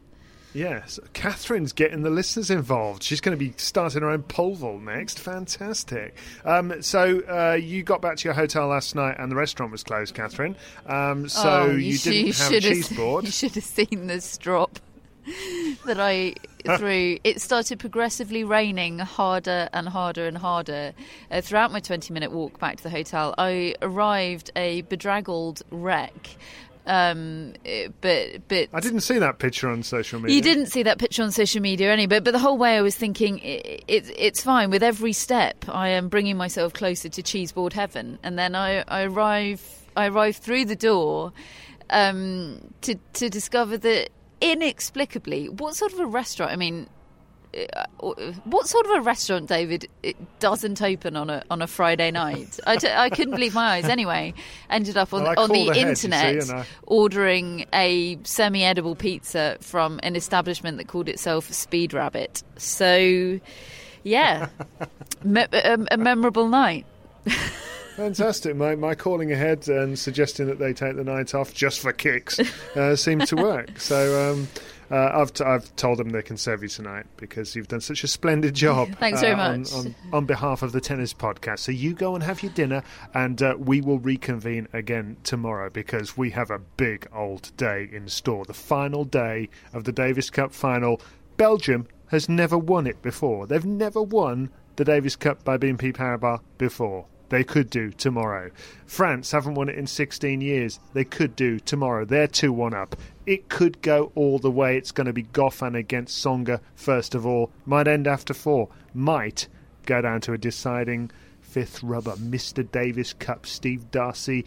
Yes, 0.53 0.99
Catherine's 1.13 1.71
getting 1.71 2.01
the 2.01 2.09
listeners 2.09 2.51
involved. 2.51 3.01
She's 3.01 3.21
going 3.21 3.37
to 3.37 3.39
be 3.39 3.53
starting 3.55 4.01
her 4.01 4.09
own 4.09 4.23
pole 4.23 4.55
vault 4.55 4.81
next. 4.81 5.17
Fantastic. 5.17 6.15
Um, 6.43 6.81
so 6.81 7.21
uh, 7.29 7.53
you 7.53 7.81
got 7.83 8.01
back 8.01 8.17
to 8.17 8.25
your 8.25 8.33
hotel 8.33 8.67
last 8.67 8.93
night, 8.93 9.15
and 9.19 9.31
the 9.31 9.37
restaurant 9.37 9.71
was 9.71 9.83
closed, 9.83 10.15
Catherine. 10.15 10.57
Um, 10.85 11.29
so 11.29 11.47
Oh, 11.49 11.71
you, 11.77 11.93
should- 11.95 12.11
didn't 12.11 12.35
have 12.39 12.51
a 12.51 12.59
cheese 12.59 12.91
You 12.91 12.97
board. 12.97 13.27
should 13.27 13.55
have 13.55 13.63
seen 13.63 14.07
the 14.07 14.19
strop 14.19 14.77
that 15.85 15.99
I 16.01 16.33
threw. 16.77 17.19
It 17.23 17.39
started 17.39 17.79
progressively 17.79 18.43
raining 18.43 18.99
harder 18.99 19.69
and 19.71 19.87
harder 19.87 20.27
and 20.27 20.37
harder 20.37 20.93
uh, 21.31 21.39
throughout 21.39 21.71
my 21.71 21.79
20 21.79 22.13
minute 22.13 22.31
walk 22.33 22.59
back 22.59 22.77
to 22.77 22.83
the 22.83 22.89
hotel. 22.89 23.33
I 23.37 23.75
arrived 23.81 24.51
a 24.57 24.81
bedraggled 24.83 25.61
wreck. 25.71 26.35
Um, 26.87 27.53
but 27.99 28.47
but 28.47 28.69
I 28.73 28.79
didn't 28.79 29.01
see 29.01 29.19
that 29.19 29.39
picture 29.39 29.69
on 29.69 29.83
social 29.83 30.21
media. 30.21 30.35
You 30.37 30.41
didn't 30.41 30.67
see 30.67 30.83
that 30.83 30.99
picture 30.99 31.21
on 31.21 31.31
social 31.33 31.61
media, 31.61 31.91
any, 31.91 32.07
but 32.07 32.23
but 32.23 32.31
the 32.31 32.39
whole 32.39 32.57
way 32.57 32.77
I 32.77 32.81
was 32.81 32.95
thinking 32.95 33.39
it, 33.39 33.83
it, 33.89 34.09
it's 34.17 34.41
fine. 34.41 34.69
With 34.69 34.81
every 34.81 35.11
step, 35.11 35.65
I 35.67 35.89
am 35.89 36.07
bringing 36.07 36.37
myself 36.37 36.71
closer 36.71 37.09
to 37.09 37.21
cheeseboard 37.21 37.73
heaven, 37.73 38.19
and 38.23 38.39
then 38.39 38.55
I, 38.55 38.85
I 38.87 39.03
arrive 39.03 39.61
I 39.97 40.07
arrive 40.07 40.37
through 40.37 40.63
the 40.65 40.77
door 40.77 41.33
um, 41.89 42.73
to 42.81 42.95
to 43.13 43.29
discover 43.29 43.77
that 43.79 44.09
inexplicably, 44.39 45.49
what 45.49 45.75
sort 45.75 45.91
of 45.91 45.99
a 45.99 46.07
restaurant? 46.07 46.53
I 46.53 46.55
mean. 46.55 46.87
Uh, 47.73 47.85
What 48.43 48.67
sort 48.67 48.85
of 48.85 48.91
a 48.93 49.01
restaurant, 49.01 49.47
David, 49.49 49.87
it 50.03 50.15
doesn't 50.39 50.81
open 50.81 51.15
on 51.15 51.29
a 51.29 51.43
on 51.49 51.61
a 51.61 51.67
Friday 51.67 52.11
night? 52.11 52.59
I, 52.65 52.75
d- 52.77 52.87
I 52.87 53.09
couldn't 53.09 53.33
believe 53.33 53.53
my 53.53 53.75
eyes. 53.77 53.85
Anyway, 53.85 54.33
ended 54.69 54.97
up 54.97 55.13
on 55.13 55.23
Well, 55.23 55.33
on 55.39 55.49
the 55.49 55.69
ahead, 55.69 55.87
you 55.87 55.95
see, 55.95 56.07
internet 56.07 56.43
and 56.43 56.51
I- 56.59 56.65
ordering 56.85 57.65
a 57.73 58.17
semi-edible 58.23 58.95
pizza 58.95 59.57
from 59.61 59.99
an 60.03 60.15
establishment 60.15 60.77
that 60.77 60.87
called 60.87 61.09
itself 61.09 61.51
Speed 61.51 61.93
Rabbit. 61.93 62.43
So, 62.57 63.39
yeah, 64.03 64.49
me- 65.23 65.45
a, 65.51 65.77
a 65.91 65.97
memorable 65.97 66.47
night. 66.47 66.85
Fantastic. 67.95 68.55
My, 68.55 68.75
my 68.75 68.93
calling 68.93 69.31
ahead 69.31 69.67
and 69.67 69.97
suggesting 69.97 70.45
that 70.47 70.59
they 70.59 70.71
take 70.71 70.95
the 70.95 71.03
night 71.03 71.33
off 71.33 71.51
just 71.53 71.79
for 71.79 71.91
kicks 71.91 72.39
uh, 72.75 72.95
seemed 72.95 73.25
to 73.27 73.35
work. 73.35 73.79
So 73.79 74.31
um, 74.33 74.47
uh, 74.91 75.11
I've, 75.13 75.33
t- 75.33 75.43
I've 75.43 75.75
told 75.75 75.99
them 75.99 76.09
they 76.09 76.21
can 76.21 76.37
serve 76.37 76.63
you 76.63 76.69
tonight 76.69 77.05
because 77.17 77.55
you've 77.55 77.67
done 77.67 77.81
such 77.81 78.03
a 78.03 78.07
splendid 78.07 78.53
job. 78.65 78.89
Thanks 78.99 79.21
very 79.21 79.33
uh, 79.33 79.49
on- 79.49 79.59
much. 79.61 79.73
On, 79.73 79.95
on 80.13 80.25
behalf 80.25 80.61
of 80.61 80.71
the 80.71 80.81
Tennis 80.81 81.13
Podcast. 81.13 81.59
So 81.59 81.71
you 81.71 81.93
go 81.93 82.15
and 82.15 82.23
have 82.23 82.43
your 82.43 82.51
dinner, 82.53 82.83
and 83.13 83.41
uh, 83.41 83.55
we 83.57 83.81
will 83.81 83.99
reconvene 83.99 84.67
again 84.73 85.17
tomorrow 85.23 85.69
because 85.69 86.17
we 86.17 86.29
have 86.31 86.51
a 86.51 86.59
big 86.59 87.07
old 87.13 87.55
day 87.57 87.89
in 87.91 88.07
store. 88.07 88.45
The 88.45 88.53
final 88.53 89.03
day 89.03 89.49
of 89.73 89.83
the 89.83 89.91
Davis 89.91 90.29
Cup 90.29 90.53
final. 90.53 91.01
Belgium 91.37 91.87
has 92.07 92.27
never 92.27 92.57
won 92.57 92.87
it 92.87 93.01
before. 93.01 93.45
They've 93.45 93.65
never 93.65 94.01
won 94.01 94.49
the 94.75 94.85
Davis 94.85 95.15
Cup 95.15 95.43
by 95.43 95.57
BNP 95.57 95.93
Paribas 95.95 96.39
before. 96.57 97.05
They 97.29 97.43
could 97.43 97.69
do 97.69 97.91
tomorrow. 97.91 98.51
France 98.85 99.31
haven't 99.31 99.55
won 99.55 99.69
it 99.69 99.77
in 99.77 99.87
16 99.87 100.41
years. 100.41 100.79
They 100.93 101.03
could 101.03 101.35
do 101.35 101.59
tomorrow. 101.59 102.05
They're 102.05 102.27
2 102.27 102.53
1 102.53 102.73
up. 102.73 102.95
It 103.25 103.49
could 103.49 103.81
go 103.81 104.11
all 104.15 104.39
the 104.39 104.51
way. 104.51 104.77
It's 104.77 104.91
going 104.91 105.07
to 105.07 105.13
be 105.13 105.23
Goffin 105.23 105.77
against 105.77 106.23
Tsonga, 106.23 106.61
first 106.75 107.13
of 107.13 107.25
all. 107.25 107.51
Might 107.65 107.87
end 107.87 108.07
after 108.07 108.33
four. 108.33 108.69
Might 108.93 109.47
go 109.85 110.01
down 110.01 110.21
to 110.21 110.33
a 110.33 110.37
deciding 110.37 111.11
fifth 111.41 111.83
rubber. 111.83 112.15
Mr. 112.15 112.69
Davis 112.71 113.13
Cup, 113.13 113.45
Steve 113.45 113.85
Darcis. 113.91 114.45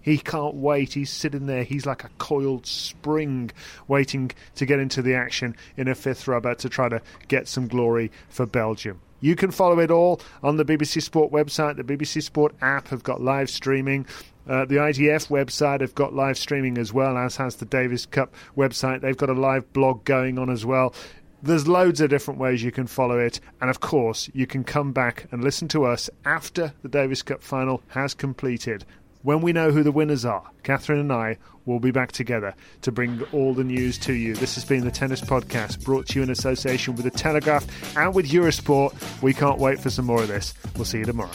He 0.00 0.18
can't 0.18 0.56
wait. 0.56 0.92
He's 0.94 1.10
sitting 1.10 1.46
there. 1.46 1.62
He's 1.62 1.86
like 1.86 2.04
a 2.04 2.10
coiled 2.18 2.66
spring 2.66 3.50
waiting 3.86 4.32
to 4.56 4.66
get 4.66 4.78
into 4.78 5.00
the 5.00 5.14
action 5.14 5.56
in 5.76 5.88
a 5.88 5.94
fifth 5.94 6.28
rubber 6.28 6.54
to 6.56 6.68
try 6.68 6.88
to 6.88 7.00
get 7.28 7.48
some 7.48 7.68
glory 7.68 8.10
for 8.28 8.44
Belgium. 8.44 9.00
You 9.20 9.34
can 9.34 9.50
follow 9.50 9.80
it 9.80 9.90
all 9.90 10.20
on 10.42 10.56
the 10.56 10.64
BBC 10.64 11.02
Sport 11.02 11.32
website. 11.32 11.76
The 11.76 11.84
BBC 11.84 12.22
Sport 12.22 12.54
app 12.60 12.88
have 12.88 13.02
got 13.02 13.20
live 13.20 13.50
streaming. 13.50 14.06
Uh, 14.48 14.64
the 14.64 14.76
ITF 14.76 15.28
website 15.28 15.80
have 15.80 15.94
got 15.94 16.14
live 16.14 16.38
streaming 16.38 16.78
as 16.78 16.92
well, 16.92 17.18
as 17.18 17.36
has 17.36 17.56
the 17.56 17.66
Davis 17.66 18.06
Cup 18.06 18.34
website. 18.56 19.00
They've 19.00 19.16
got 19.16 19.28
a 19.28 19.34
live 19.34 19.70
blog 19.72 20.04
going 20.04 20.38
on 20.38 20.48
as 20.48 20.64
well. 20.64 20.94
There's 21.42 21.68
loads 21.68 22.00
of 22.00 22.10
different 22.10 22.40
ways 22.40 22.64
you 22.64 22.72
can 22.72 22.86
follow 22.86 23.18
it. 23.18 23.40
And 23.60 23.70
of 23.70 23.80
course, 23.80 24.30
you 24.34 24.46
can 24.46 24.64
come 24.64 24.92
back 24.92 25.26
and 25.30 25.44
listen 25.44 25.68
to 25.68 25.84
us 25.84 26.08
after 26.24 26.72
the 26.82 26.88
Davis 26.88 27.22
Cup 27.22 27.42
final 27.42 27.82
has 27.88 28.14
completed. 28.14 28.84
When 29.22 29.40
we 29.40 29.52
know 29.52 29.72
who 29.72 29.82
the 29.82 29.90
winners 29.90 30.24
are, 30.24 30.44
Catherine 30.62 31.00
and 31.00 31.12
I 31.12 31.38
will 31.66 31.80
be 31.80 31.90
back 31.90 32.12
together 32.12 32.54
to 32.82 32.92
bring 32.92 33.22
all 33.32 33.52
the 33.52 33.64
news 33.64 33.98
to 33.98 34.12
you. 34.12 34.34
This 34.34 34.54
has 34.54 34.64
been 34.64 34.84
the 34.84 34.92
Tennis 34.92 35.20
Podcast, 35.20 35.84
brought 35.84 36.06
to 36.08 36.14
you 36.18 36.22
in 36.22 36.30
association 36.30 36.94
with 36.94 37.04
The 37.04 37.10
Telegraph 37.10 37.66
and 37.96 38.14
with 38.14 38.30
Eurosport. 38.30 38.94
We 39.20 39.34
can't 39.34 39.58
wait 39.58 39.80
for 39.80 39.90
some 39.90 40.06
more 40.06 40.22
of 40.22 40.28
this. 40.28 40.54
We'll 40.76 40.84
see 40.84 40.98
you 40.98 41.04
tomorrow. 41.04 41.30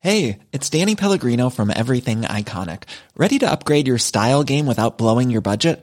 Hey, 0.00 0.40
it's 0.52 0.68
Danny 0.68 0.96
Pellegrino 0.96 1.48
from 1.48 1.72
Everything 1.74 2.22
Iconic. 2.22 2.82
Ready 3.16 3.38
to 3.38 3.50
upgrade 3.50 3.88
your 3.88 3.96
style 3.96 4.44
game 4.44 4.66
without 4.66 4.98
blowing 4.98 5.30
your 5.30 5.40
budget? 5.40 5.82